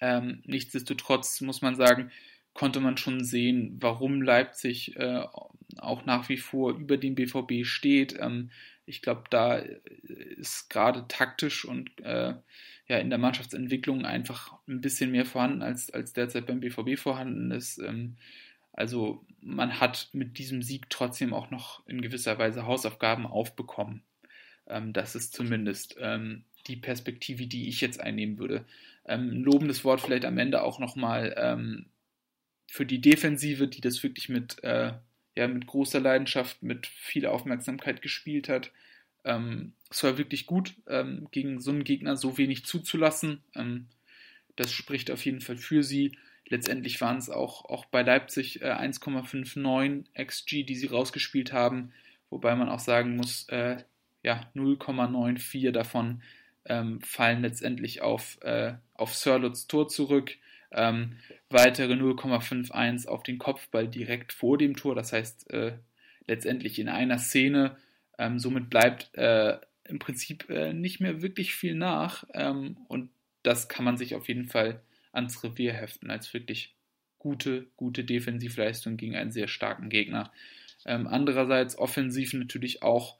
[0.00, 2.10] Ähm, nichtsdestotrotz muss man sagen,
[2.54, 5.22] konnte man schon sehen, warum Leipzig äh,
[5.76, 8.18] auch nach wie vor über dem BVB steht.
[8.18, 8.50] Ähm,
[8.86, 12.34] ich glaube, da ist gerade taktisch und äh,
[12.90, 17.50] ja in der Mannschaftsentwicklung einfach ein bisschen mehr vorhanden, als, als derzeit beim BVB vorhanden
[17.50, 17.78] ist.
[17.78, 18.16] Ähm,
[18.72, 24.02] also man hat mit diesem Sieg trotzdem auch noch in gewisser Weise Hausaufgaben aufbekommen.
[24.66, 28.64] Ähm, das ist zumindest ähm, die Perspektive, die ich jetzt einnehmen würde.
[29.06, 31.86] Ähm, ein lobendes Wort vielleicht am Ende auch nochmal ähm,
[32.66, 34.92] für die Defensive, die das wirklich mit äh,
[35.36, 38.72] ja, mit großer Leidenschaft, mit viel Aufmerksamkeit gespielt hat.
[39.24, 43.42] Ähm, es war wirklich gut, ähm, gegen so einen Gegner so wenig zuzulassen.
[43.54, 43.86] Ähm,
[44.56, 46.16] das spricht auf jeden Fall für sie.
[46.48, 51.92] Letztendlich waren es auch, auch bei Leipzig äh, 1,59 XG, die sie rausgespielt haben,
[52.28, 53.76] wobei man auch sagen muss, äh,
[54.22, 56.22] ja, 0,94 davon
[56.66, 60.32] ähm, fallen letztendlich auf, äh, auf Sirlots Tor zurück.
[60.72, 61.16] Ähm,
[61.48, 64.94] weitere 0,51 auf den Kopfball direkt vor dem Tor.
[64.94, 65.78] Das heißt, äh,
[66.26, 67.76] letztendlich in einer Szene.
[68.20, 72.24] Ähm, somit bleibt äh, im Prinzip äh, nicht mehr wirklich viel nach.
[72.34, 73.08] Ähm, und
[73.42, 76.74] das kann man sich auf jeden Fall ans Revier heften, als wirklich
[77.18, 80.30] gute, gute Defensivleistung gegen einen sehr starken Gegner.
[80.84, 83.16] Ähm, andererseits offensiv natürlich auch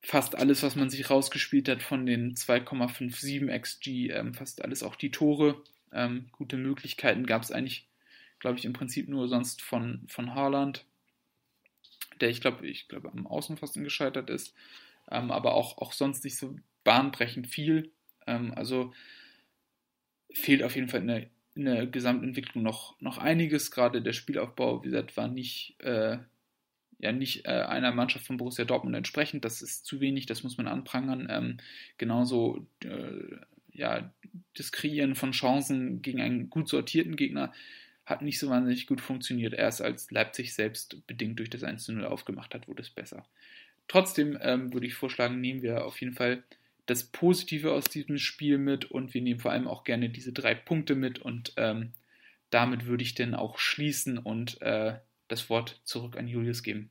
[0.00, 4.94] fast alles, was man sich rausgespielt hat von den 2,57 XG, ähm, fast alles auch
[4.94, 5.60] die Tore.
[5.92, 7.88] Ähm, gute Möglichkeiten gab es eigentlich,
[8.38, 10.84] glaube ich, im Prinzip nur sonst von, von Haaland,
[12.20, 14.54] der ich glaube, ich glaube, am Außenpfosten gescheitert ist,
[15.10, 17.90] ähm, aber auch, auch sonst nicht so bahnbrechend viel.
[18.26, 18.92] Ähm, also
[20.32, 23.70] fehlt auf jeden Fall in der, in der Gesamtentwicklung noch, noch einiges.
[23.70, 26.18] Gerade der Spielaufbau, wie gesagt, war nicht, äh,
[26.98, 29.44] ja, nicht äh, einer Mannschaft von Borussia Dortmund entsprechend.
[29.44, 31.28] Das ist zu wenig, das muss man anprangern.
[31.30, 31.56] Ähm,
[31.98, 33.36] genauso äh,
[33.72, 34.12] ja,
[34.56, 37.52] das Kreieren von Chancen gegen einen gut sortierten Gegner
[38.06, 39.54] hat nicht so wahnsinnig gut funktioniert.
[39.54, 43.26] Erst als Leipzig selbst bedingt durch das 1 0 aufgemacht hat, wurde es besser.
[43.88, 46.42] Trotzdem ähm, würde ich vorschlagen, nehmen wir auf jeden Fall
[46.86, 50.54] das Positive aus diesem Spiel mit und wir nehmen vor allem auch gerne diese drei
[50.54, 51.92] Punkte mit und ähm,
[52.50, 54.98] damit würde ich dann auch schließen und äh,
[55.28, 56.90] das Wort zurück an Julius geben.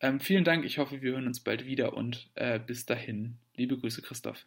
[0.00, 3.38] Ähm, vielen Dank, ich hoffe, wir hören uns bald wieder und äh, bis dahin.
[3.56, 4.44] Liebe Grüße, Christoph.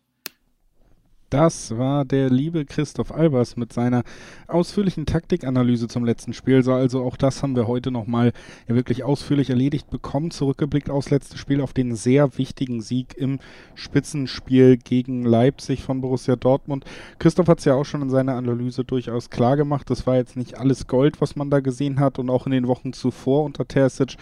[1.30, 4.04] Das war der liebe Christoph Albers mit seiner
[4.48, 6.64] ausführlichen Taktikanalyse zum letzten Spiel.
[6.70, 8.32] Also auch das haben wir heute nochmal
[8.70, 10.32] ja wirklich ausführlich erledigt bekommen.
[10.32, 13.40] Zurückgeblickt aufs letzte Spiel auf den sehr wichtigen Sieg im
[13.76, 16.86] Spitzenspiel gegen Leipzig von Borussia Dortmund.
[17.20, 19.90] Christoph hat es ja auch schon in seiner Analyse durchaus klar gemacht.
[19.90, 22.20] Das war jetzt nicht alles Gold, was man da gesehen hat.
[22.20, 24.16] Und auch in den Wochen zuvor unter Terzic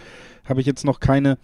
[0.44, 1.38] habe ich jetzt noch keine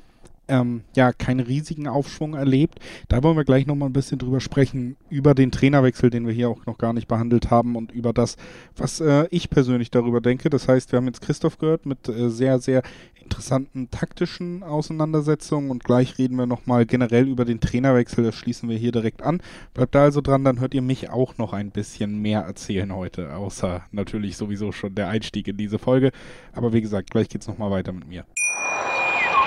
[0.53, 2.78] ähm, ja keinen riesigen Aufschwung erlebt.
[3.09, 6.50] Da wollen wir gleich nochmal ein bisschen drüber sprechen, über den Trainerwechsel, den wir hier
[6.50, 8.36] auch noch gar nicht behandelt haben und über das,
[8.76, 10.50] was äh, ich persönlich darüber denke.
[10.50, 12.82] Das heißt, wir haben jetzt Christoph gehört mit äh, sehr, sehr
[13.22, 18.24] interessanten taktischen Auseinandersetzungen und gleich reden wir nochmal generell über den Trainerwechsel.
[18.24, 19.40] Das schließen wir hier direkt an.
[19.72, 23.34] Bleibt da also dran, dann hört ihr mich auch noch ein bisschen mehr erzählen heute,
[23.34, 26.11] außer natürlich sowieso schon der Einstieg in diese Folge.
[26.53, 28.26] Aber wie gesagt, gleich geht's nochmal weiter mit mir.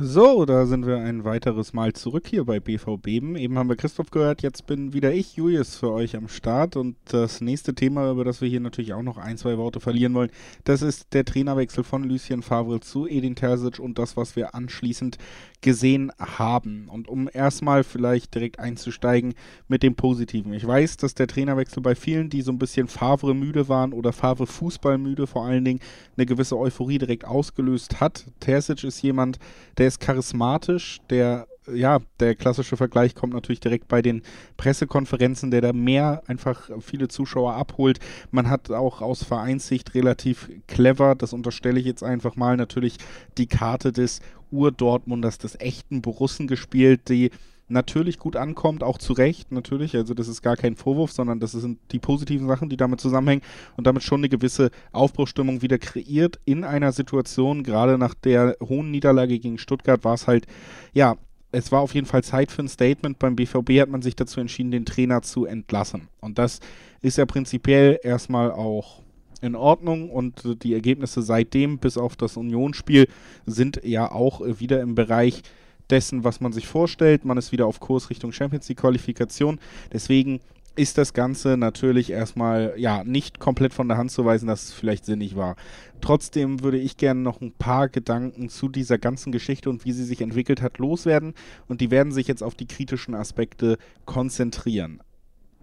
[0.00, 3.08] So, da sind wir ein weiteres Mal zurück hier bei BVB.
[3.08, 6.76] Eben haben wir Christoph gehört, jetzt bin wieder ich, Julius, für euch am Start.
[6.76, 10.14] Und das nächste Thema, über das wir hier natürlich auch noch ein, zwei Worte verlieren
[10.14, 10.30] wollen,
[10.62, 15.18] das ist der Trainerwechsel von Lucien Favre zu Edin Terzic und das, was wir anschließend
[15.60, 16.88] gesehen haben.
[16.88, 19.34] Und um erstmal vielleicht direkt einzusteigen
[19.66, 20.52] mit dem Positiven.
[20.52, 24.12] Ich weiß, dass der Trainerwechsel bei vielen, die so ein bisschen Favre müde waren oder
[24.12, 25.80] Favre Fußball müde vor allen Dingen,
[26.16, 28.26] eine gewisse Euphorie direkt ausgelöst hat.
[28.40, 29.38] Terzic ist jemand,
[29.78, 34.22] der ist charismatisch, der ja, der klassische Vergleich kommt natürlich direkt bei den
[34.56, 37.98] Pressekonferenzen, der da mehr einfach viele Zuschauer abholt.
[38.30, 42.96] Man hat auch aus Vereinssicht relativ clever, das unterstelle ich jetzt einfach mal, natürlich
[43.36, 44.20] die Karte des
[44.50, 47.30] Ur-Dortmunders, des echten Borussen gespielt, die
[47.68, 49.94] natürlich gut ankommt, auch zu Recht, natürlich.
[49.94, 53.42] Also das ist gar kein Vorwurf, sondern das sind die positiven Sachen, die damit zusammenhängen
[53.76, 58.90] und damit schon eine gewisse Aufbruchstimmung wieder kreiert in einer Situation, gerade nach der hohen
[58.90, 60.46] Niederlage gegen Stuttgart war es halt,
[60.92, 61.16] ja,
[61.50, 63.18] es war auf jeden Fall Zeit für ein Statement.
[63.18, 66.08] Beim BVB hat man sich dazu entschieden, den Trainer zu entlassen.
[66.20, 66.60] Und das
[67.00, 69.02] ist ja prinzipiell erstmal auch
[69.40, 73.08] in Ordnung und die Ergebnisse seitdem bis auf das Unionsspiel
[73.46, 75.42] sind ja auch wieder im Bereich
[75.90, 77.24] dessen, was man sich vorstellt.
[77.24, 79.58] Man ist wieder auf Kurs Richtung Champions League Qualifikation.
[79.92, 80.40] Deswegen
[80.76, 84.72] ist das Ganze natürlich erstmal ja nicht komplett von der Hand zu weisen, dass es
[84.72, 85.56] vielleicht sinnig war.
[86.00, 90.04] Trotzdem würde ich gerne noch ein paar Gedanken zu dieser ganzen Geschichte und wie sie
[90.04, 91.34] sich entwickelt hat loswerden
[91.66, 95.00] und die werden sich jetzt auf die kritischen Aspekte konzentrieren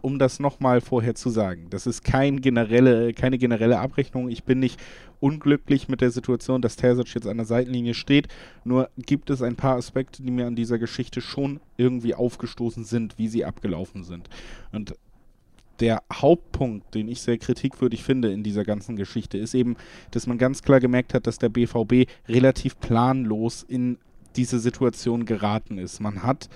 [0.01, 1.67] um das nochmal vorher zu sagen.
[1.69, 4.29] Das ist kein generelle, keine generelle Abrechnung.
[4.29, 4.79] Ich bin nicht
[5.19, 8.27] unglücklich mit der Situation, dass Terzic jetzt an der Seitenlinie steht.
[8.63, 13.17] Nur gibt es ein paar Aspekte, die mir an dieser Geschichte schon irgendwie aufgestoßen sind,
[13.17, 14.29] wie sie abgelaufen sind.
[14.71, 14.95] Und
[15.79, 19.75] der Hauptpunkt, den ich sehr kritikwürdig finde in dieser ganzen Geschichte, ist eben,
[20.11, 23.97] dass man ganz klar gemerkt hat, dass der BVB relativ planlos in
[24.35, 25.99] diese Situation geraten ist.
[25.99, 26.49] Man hat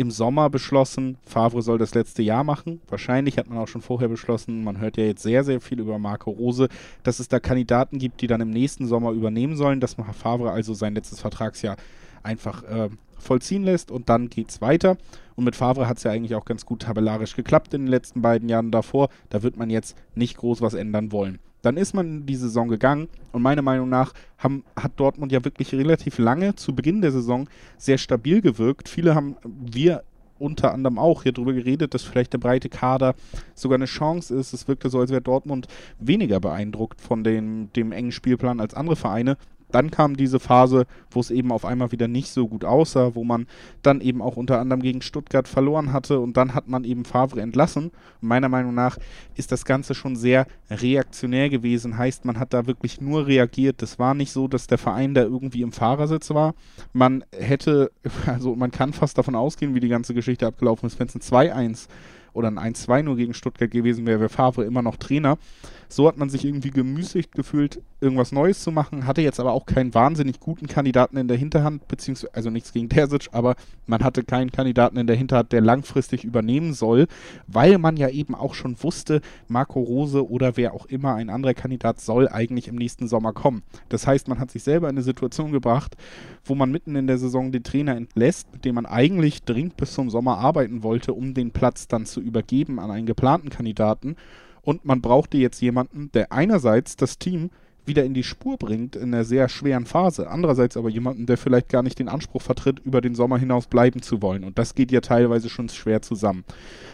[0.00, 2.80] im Sommer beschlossen, Favre soll das letzte Jahr machen.
[2.88, 5.98] Wahrscheinlich hat man auch schon vorher beschlossen, man hört ja jetzt sehr, sehr viel über
[5.98, 6.68] Marco Rose,
[7.02, 10.72] dass es da Kandidaten gibt, die dann im nächsten Sommer übernehmen sollen, dass Favre also
[10.72, 11.76] sein letztes Vertragsjahr
[12.22, 12.88] einfach äh,
[13.18, 14.96] vollziehen lässt und dann geht es weiter.
[15.36, 18.22] Und mit Favre hat es ja eigentlich auch ganz gut tabellarisch geklappt in den letzten
[18.22, 19.10] beiden Jahren davor.
[19.28, 21.40] Da wird man jetzt nicht groß was ändern wollen.
[21.62, 25.44] Dann ist man in die Saison gegangen und meiner Meinung nach haben, hat Dortmund ja
[25.44, 28.88] wirklich relativ lange zu Beginn der Saison sehr stabil gewirkt.
[28.88, 30.02] Viele haben, wir
[30.38, 33.14] unter anderem auch hier drüber geredet, dass vielleicht der breite Kader
[33.54, 34.52] sogar eine Chance ist.
[34.52, 38.96] Es wirkte so, als wäre Dortmund weniger beeindruckt von dem, dem engen Spielplan als andere
[38.96, 39.36] Vereine
[39.74, 43.24] dann kam diese Phase, wo es eben auf einmal wieder nicht so gut aussah, wo
[43.24, 43.46] man
[43.82, 47.40] dann eben auch unter anderem gegen Stuttgart verloren hatte und dann hat man eben Favre
[47.40, 47.90] entlassen.
[48.20, 48.98] Und meiner Meinung nach
[49.36, 53.82] ist das Ganze schon sehr reaktionär gewesen, heißt, man hat da wirklich nur reagiert.
[53.82, 56.54] Das war nicht so, dass der Verein da irgendwie im Fahrersitz war.
[56.92, 57.90] Man hätte,
[58.26, 61.20] also man kann fast davon ausgehen, wie die ganze Geschichte abgelaufen ist, wenn es ein
[61.20, 61.88] 2-1
[62.32, 65.38] oder ein 1-2 nur gegen Stuttgart gewesen wäre, wäre Favre immer noch Trainer.
[65.88, 69.66] So hat man sich irgendwie gemüßigt gefühlt, irgendwas Neues zu machen, hatte jetzt aber auch
[69.66, 73.56] keinen wahnsinnig guten Kandidaten in der Hinterhand, beziehungsweise, also nichts gegen Terzic, aber
[73.86, 77.08] man hatte keinen Kandidaten in der Hinterhand, der langfristig übernehmen soll,
[77.48, 81.54] weil man ja eben auch schon wusste, Marco Rose oder wer auch immer ein anderer
[81.54, 83.62] Kandidat soll eigentlich im nächsten Sommer kommen.
[83.88, 85.96] Das heißt, man hat sich selber in eine Situation gebracht,
[86.44, 89.92] wo man mitten in der Saison den Trainer entlässt, mit dem man eigentlich dringend bis
[89.92, 94.16] zum Sommer arbeiten wollte, um den Platz dann zu übergeben an einen geplanten Kandidaten.
[94.62, 97.50] Und man brauchte jetzt jemanden, der einerseits das Team
[97.86, 100.28] wieder in die Spur bringt in einer sehr schweren Phase.
[100.28, 104.02] Andererseits aber jemanden, der vielleicht gar nicht den Anspruch vertritt, über den Sommer hinaus bleiben
[104.02, 104.44] zu wollen.
[104.44, 106.44] Und das geht ja teilweise schon schwer zusammen.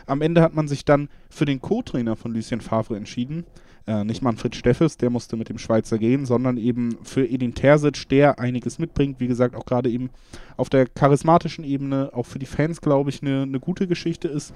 [0.07, 3.45] Am Ende hat man sich dann für den Co-Trainer von Lucien Favre entschieden.
[3.87, 8.09] Äh, nicht Manfred Steffes, der musste mit dem Schweizer gehen, sondern eben für Edin Terzic,
[8.09, 9.21] der einiges mitbringt.
[9.21, 10.11] Wie gesagt, auch gerade eben
[10.57, 14.53] auf der charismatischen Ebene, auch für die Fans, glaube ich, eine, eine gute Geschichte ist.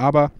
[0.00, 0.32] Aber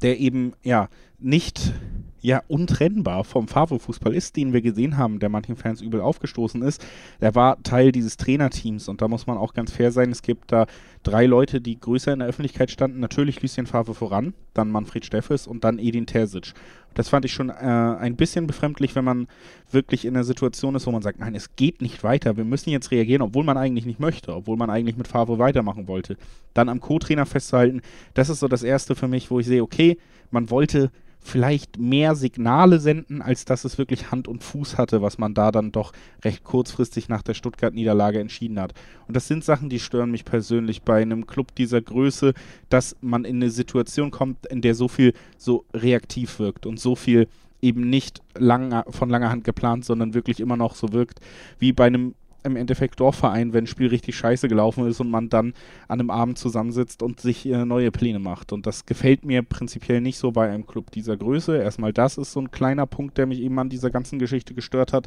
[0.00, 1.72] der eben, ja, nicht
[2.20, 6.84] ja untrennbar vom Favre-Fußball ist, den wir gesehen haben, der manchen Fans übel aufgestoßen ist.
[7.20, 10.10] Der war Teil dieses Trainerteams und da muss man auch ganz fair sein.
[10.10, 10.66] Es gibt da
[11.02, 13.00] drei Leute, die größer in der Öffentlichkeit standen.
[13.00, 16.52] Natürlich Lucien Favre voran, dann Manfred Steffes und dann Edin Terzic.
[16.94, 19.28] Das fand ich schon äh, ein bisschen befremdlich, wenn man
[19.70, 22.70] wirklich in einer Situation ist, wo man sagt, nein, es geht nicht weiter, wir müssen
[22.70, 26.16] jetzt reagieren, obwohl man eigentlich nicht möchte, obwohl man eigentlich mit Favre weitermachen wollte.
[26.52, 27.80] Dann am Co-Trainer festzuhalten,
[28.14, 29.98] das ist so das Erste für mich, wo ich sehe, okay,
[30.32, 30.90] man wollte
[31.20, 35.52] vielleicht mehr Signale senden, als dass es wirklich Hand und Fuß hatte, was man da
[35.52, 35.92] dann doch
[36.24, 38.72] recht kurzfristig nach der Stuttgart-Niederlage entschieden hat.
[39.06, 42.32] Und das sind Sachen, die stören mich persönlich bei einem Club dieser Größe,
[42.68, 46.96] dass man in eine Situation kommt, in der so viel so reaktiv wirkt und so
[46.96, 47.28] viel
[47.62, 51.20] eben nicht lang, von langer Hand geplant, sondern wirklich immer noch so wirkt
[51.58, 55.28] wie bei einem im Endeffekt Dorfverein, wenn ein Spiel richtig scheiße gelaufen ist und man
[55.28, 55.54] dann
[55.88, 58.52] an einem Abend zusammensitzt und sich äh, neue Pläne macht.
[58.52, 61.56] Und das gefällt mir prinzipiell nicht so bei einem Club dieser Größe.
[61.56, 64.92] Erstmal das ist so ein kleiner Punkt, der mich eben an dieser ganzen Geschichte gestört
[64.92, 65.06] hat.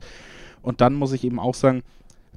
[0.62, 1.84] Und dann muss ich eben auch sagen,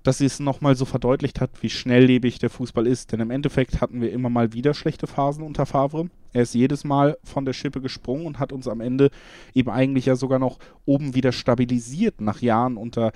[0.07, 3.13] dass sie es nochmal so verdeutlicht hat, wie schnelllebig der Fußball ist.
[3.13, 6.09] Denn im Endeffekt hatten wir immer mal wieder schlechte Phasen unter Favre.
[6.33, 9.11] Er ist jedes Mal von der Schippe gesprungen und hat uns am Ende
[9.55, 13.13] eben eigentlich ja sogar noch oben wieder stabilisiert nach Jahren unter,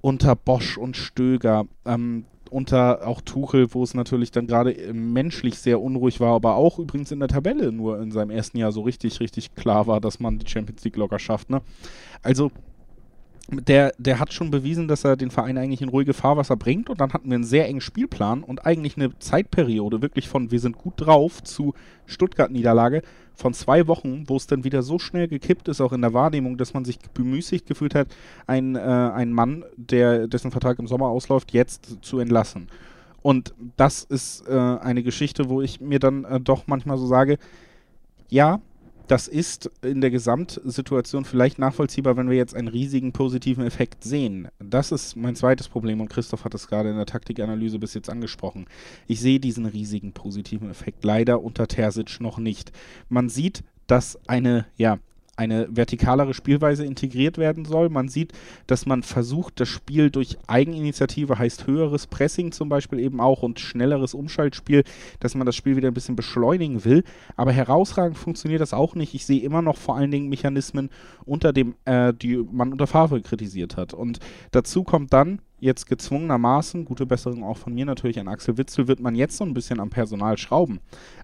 [0.00, 1.66] unter Bosch und Stöger.
[1.84, 6.78] Ähm, unter auch Tuchel, wo es natürlich dann gerade menschlich sehr unruhig war, aber auch
[6.78, 10.20] übrigens in der Tabelle nur in seinem ersten Jahr so richtig, richtig klar war, dass
[10.20, 11.48] man die Champions League locker schafft.
[11.48, 11.62] Ne?
[12.22, 12.50] Also
[13.50, 16.88] der, der hat schon bewiesen, dass er den Verein eigentlich in ruhige Fahrwasser bringt.
[16.88, 20.60] Und dann hatten wir einen sehr engen Spielplan und eigentlich eine Zeitperiode wirklich von wir
[20.60, 21.74] sind gut drauf zu
[22.06, 23.02] Stuttgart-Niederlage
[23.34, 26.58] von zwei Wochen, wo es dann wieder so schnell gekippt ist, auch in der Wahrnehmung,
[26.58, 28.08] dass man sich bemüßigt gefühlt hat,
[28.46, 32.68] einen, äh, einen Mann, der, dessen Vertrag im Sommer ausläuft, jetzt zu entlassen.
[33.22, 37.38] Und das ist äh, eine Geschichte, wo ich mir dann äh, doch manchmal so sage,
[38.28, 38.60] ja,
[39.10, 44.46] das ist in der Gesamtsituation vielleicht nachvollziehbar, wenn wir jetzt einen riesigen positiven Effekt sehen.
[44.60, 48.08] Das ist mein zweites Problem und Christoph hat es gerade in der Taktikanalyse bis jetzt
[48.08, 48.66] angesprochen.
[49.08, 52.70] Ich sehe diesen riesigen positiven Effekt leider unter Terzic noch nicht.
[53.08, 55.00] Man sieht, dass eine, ja,
[55.40, 57.88] eine vertikalere Spielweise integriert werden soll.
[57.88, 58.34] Man sieht,
[58.66, 63.58] dass man versucht, das Spiel durch Eigeninitiative, heißt höheres Pressing zum Beispiel eben auch und
[63.58, 64.84] schnelleres Umschaltspiel,
[65.18, 67.04] dass man das Spiel wieder ein bisschen beschleunigen will.
[67.36, 69.14] Aber herausragend funktioniert das auch nicht.
[69.14, 70.90] Ich sehe immer noch vor allen Dingen Mechanismen,
[71.24, 73.94] unter dem, äh, die man unter Favre kritisiert hat.
[73.94, 74.18] Und
[74.50, 79.00] dazu kommt dann, jetzt gezwungenermaßen, gute Besserung auch von mir natürlich an Axel Witzel, wird
[79.00, 80.80] man jetzt so ein bisschen am Personal schrauben.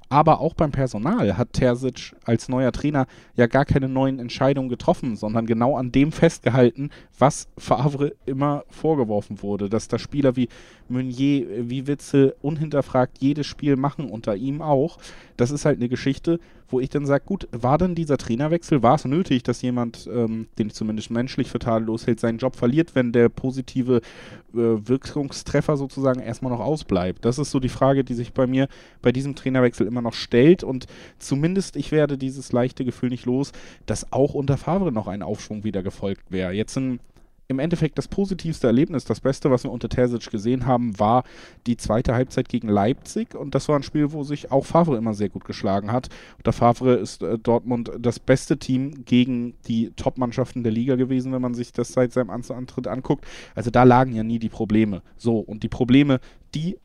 [0.09, 5.17] Aber auch beim Personal hat Terzic als neuer Trainer ja gar keine neuen Entscheidungen getroffen,
[5.17, 10.49] sondern genau an dem festgehalten, was Favre immer vorgeworfen wurde, dass da Spieler wie
[10.89, 14.99] Meunier, wie Witzel unhinterfragt jedes Spiel machen, unter ihm auch.
[15.37, 18.97] Das ist halt eine Geschichte, wo ich dann sage, gut, war denn dieser Trainerwechsel, war
[18.97, 22.95] es nötig, dass jemand, ähm, den ich zumindest menschlich für tadellos hält, seinen Job verliert,
[22.95, 27.25] wenn der positive äh, Wirkungstreffer sozusagen erstmal noch ausbleibt?
[27.25, 28.69] Das ist so die Frage, die sich bei mir
[29.03, 30.87] bei diesem Trainerwechsel immer noch stellt und
[31.19, 33.53] zumindest ich werde dieses leichte Gefühl nicht los,
[33.87, 36.53] dass auch unter Favre noch ein Aufschwung wieder gefolgt wäre.
[36.53, 37.01] Jetzt ein
[37.49, 41.25] im Endeffekt das positivste Erlebnis, das Beste, was wir unter Terzic gesehen haben, war
[41.67, 43.35] die zweite Halbzeit gegen Leipzig.
[43.35, 46.09] Und das war ein Spiel, wo sich auch Favre immer sehr gut geschlagen hat.
[46.39, 51.43] Unter Favre ist äh, Dortmund das beste Team gegen die Top-Mannschaften der Liga gewesen, wenn
[51.43, 53.25] man sich das seit seinem Antritt anguckt.
[53.55, 55.03] Also da lagen ja nie die Probleme.
[55.17, 56.21] So, und die Probleme,
[56.57, 56.79] die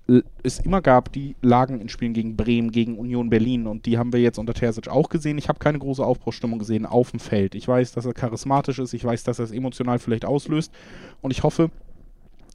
[0.43, 4.11] es immer gab, die lagen in Spielen gegen Bremen, gegen Union Berlin und die haben
[4.11, 5.37] wir jetzt unter Terzic auch gesehen.
[5.37, 7.55] Ich habe keine große Aufbruchstimmung gesehen auf dem Feld.
[7.55, 10.73] Ich weiß, dass er charismatisch ist, ich weiß, dass er es emotional vielleicht auslöst
[11.21, 11.71] und ich hoffe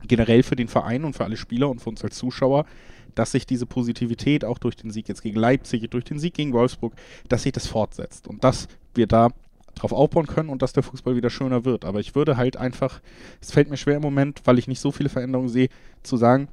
[0.06, 2.66] generell für den Verein und für alle Spieler und für uns als Zuschauer,
[3.14, 6.52] dass sich diese Positivität auch durch den Sieg jetzt gegen Leipzig, durch den Sieg gegen
[6.52, 6.92] Wolfsburg,
[7.30, 9.30] dass sich das fortsetzt und dass wir da
[9.74, 11.86] drauf aufbauen können und dass der Fußball wieder schöner wird.
[11.86, 13.00] Aber ich würde halt einfach,
[13.40, 15.70] es fällt mir schwer im Moment, weil ich nicht so viele Veränderungen sehe,
[16.02, 16.48] zu sagen,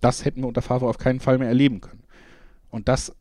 [0.00, 2.02] das hätten wir unter Favre auf keinen Fall mehr erleben können.
[2.70, 3.12] Und das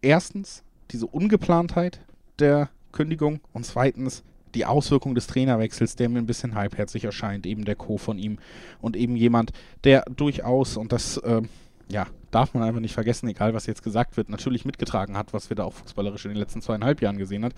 [0.00, 2.00] erstens diese Ungeplantheit
[2.38, 4.22] der Kündigung und zweitens
[4.54, 7.98] die Auswirkung des Trainerwechsels, der mir ein bisschen halbherzig erscheint, eben der Co.
[7.98, 8.38] von ihm
[8.80, 9.52] und eben jemand,
[9.84, 11.42] der durchaus, und das äh,
[11.90, 15.50] ja, darf man einfach nicht vergessen, egal was jetzt gesagt wird, natürlich mitgetragen hat, was
[15.50, 17.52] wir da auch fußballerisch in den letzten zweieinhalb Jahren gesehen hat.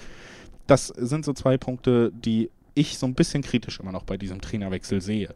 [0.67, 4.41] Das sind so zwei Punkte, die ich so ein bisschen kritisch immer noch bei diesem
[4.41, 5.35] Trainerwechsel sehe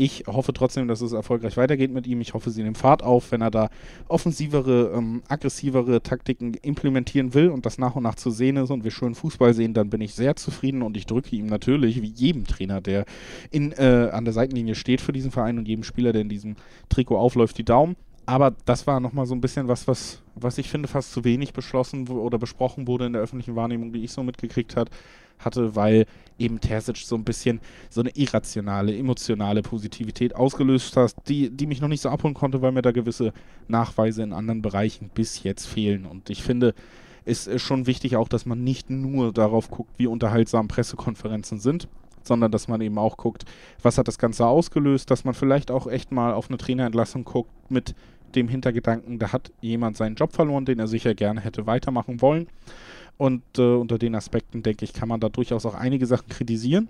[0.00, 2.20] ich hoffe trotzdem, dass es erfolgreich weitergeht mit ihm.
[2.20, 3.68] Ich hoffe, sie nehmen Fahrt auf, wenn er da
[4.06, 8.84] offensivere, ähm, aggressivere Taktiken implementieren will und das nach und nach zu sehen ist und
[8.84, 12.12] wir schön Fußball sehen, dann bin ich sehr zufrieden und ich drücke ihm natürlich, wie
[12.12, 13.06] jedem Trainer, der
[13.50, 16.54] in, äh, an der Seitenlinie steht für diesen Verein und jedem Spieler, der in diesem
[16.88, 17.96] Trikot aufläuft, die Daumen.
[18.24, 21.52] Aber das war nochmal so ein bisschen was, was, was ich finde fast zu wenig
[21.54, 24.90] beschlossen oder besprochen wurde in der öffentlichen Wahrnehmung, die ich so mitgekriegt habe
[25.38, 26.06] hatte, weil
[26.38, 27.60] eben Terzic so ein bisschen
[27.90, 32.62] so eine irrationale, emotionale Positivität ausgelöst hat, die, die mich noch nicht so abholen konnte,
[32.62, 33.32] weil mir da gewisse
[33.66, 36.06] Nachweise in anderen Bereichen bis jetzt fehlen.
[36.06, 36.74] Und ich finde,
[37.24, 41.88] es ist schon wichtig auch, dass man nicht nur darauf guckt, wie unterhaltsam Pressekonferenzen sind,
[42.22, 43.44] sondern dass man eben auch guckt,
[43.82, 47.50] was hat das Ganze ausgelöst, dass man vielleicht auch echt mal auf eine Trainerentlassung guckt
[47.70, 47.94] mit
[48.34, 52.46] dem Hintergedanken, da hat jemand seinen Job verloren, den er sicher gerne hätte weitermachen wollen.
[53.18, 56.88] Und äh, unter den Aspekten, denke ich, kann man da durchaus auch einige Sachen kritisieren.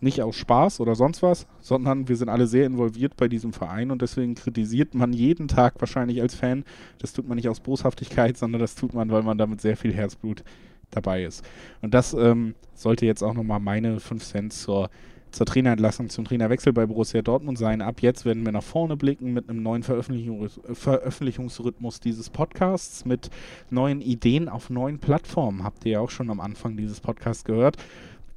[0.00, 3.90] Nicht aus Spaß oder sonst was, sondern wir sind alle sehr involviert bei diesem Verein
[3.90, 6.64] und deswegen kritisiert man jeden Tag wahrscheinlich als Fan.
[6.98, 9.92] Das tut man nicht aus Boshaftigkeit, sondern das tut man, weil man damit sehr viel
[9.92, 10.42] Herzblut
[10.90, 11.44] dabei ist.
[11.82, 14.88] Und das ähm, sollte jetzt auch nochmal meine 5 Cent zur
[15.30, 17.82] zur Trainerentlassung, zum Trainerwechsel bei Borussia Dortmund sein.
[17.82, 23.30] Ab jetzt werden wir nach vorne blicken mit einem neuen Veröffentlichung, Veröffentlichungsrhythmus dieses Podcasts, mit
[23.70, 25.64] neuen Ideen auf neuen Plattformen.
[25.64, 27.76] Habt ihr ja auch schon am Anfang dieses Podcasts gehört.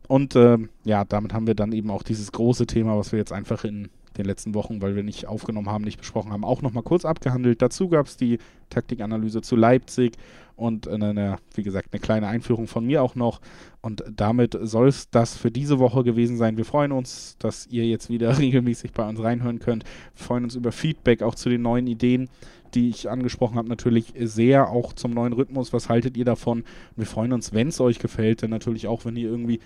[0.07, 3.31] Und äh, ja, damit haben wir dann eben auch dieses große Thema, was wir jetzt
[3.31, 6.83] einfach in den letzten Wochen, weil wir nicht aufgenommen haben, nicht besprochen haben, auch nochmal
[6.83, 7.61] kurz abgehandelt.
[7.61, 8.37] Dazu gab es die
[8.69, 10.17] Taktikanalyse zu Leipzig
[10.55, 13.41] und eine, wie gesagt, eine kleine Einführung von mir auch noch.
[13.81, 16.57] Und damit soll es das für diese Woche gewesen sein.
[16.57, 19.83] Wir freuen uns, dass ihr jetzt wieder regelmäßig bei uns reinhören könnt.
[20.15, 22.29] Wir freuen uns über Feedback auch zu den neuen Ideen,
[22.73, 25.73] die ich angesprochen habe, natürlich sehr auch zum neuen Rhythmus.
[25.73, 26.63] Was haltet ihr davon?
[26.95, 29.59] Wir freuen uns, wenn es euch gefällt, denn natürlich auch, wenn ihr irgendwie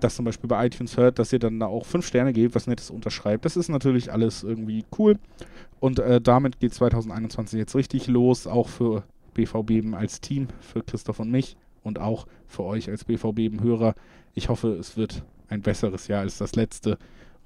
[0.00, 2.66] das zum Beispiel bei iTunes hört, dass ihr dann da auch fünf Sterne gebt, was
[2.66, 3.44] Nettes unterschreibt.
[3.44, 5.18] Das ist natürlich alles irgendwie cool.
[5.80, 9.04] Und äh, damit geht 2021 jetzt richtig los, auch für
[9.38, 13.94] BVB als Team, für Christoph und mich und auch für euch als BVB-Hörer.
[14.34, 16.98] Ich hoffe, es wird ein besseres Jahr als das letzte.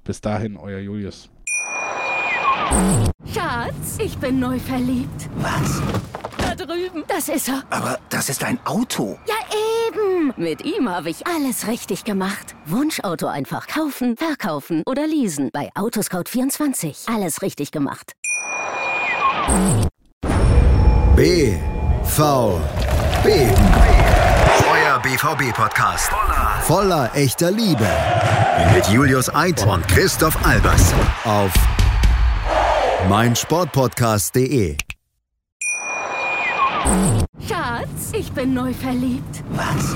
[0.03, 1.29] Bis dahin, euer Julius.
[3.31, 5.29] Schatz, ich bin neu verliebt.
[5.35, 5.81] Was?
[6.39, 7.03] Da drüben.
[7.07, 7.63] Das ist er.
[7.69, 9.19] Aber das ist ein Auto.
[9.27, 9.35] Ja,
[9.87, 10.33] eben.
[10.35, 12.55] Mit ihm habe ich alles richtig gemacht.
[12.65, 15.51] Wunschauto einfach kaufen, verkaufen oder leasen.
[15.53, 17.13] Bei Autoscout24.
[17.13, 18.13] Alles richtig gemacht.
[21.15, 21.53] B.
[22.05, 22.61] V.
[23.23, 23.29] B.
[23.29, 26.11] Euer BVB-Podcast.
[26.11, 27.87] Voller, voller echter Liebe.
[28.75, 30.93] Mit Julius Eid und Christoph Albers.
[31.23, 31.51] Auf
[33.09, 34.77] meinsportpodcast.de.
[37.47, 39.43] Schatz, ich bin neu verliebt.
[39.51, 39.95] Was?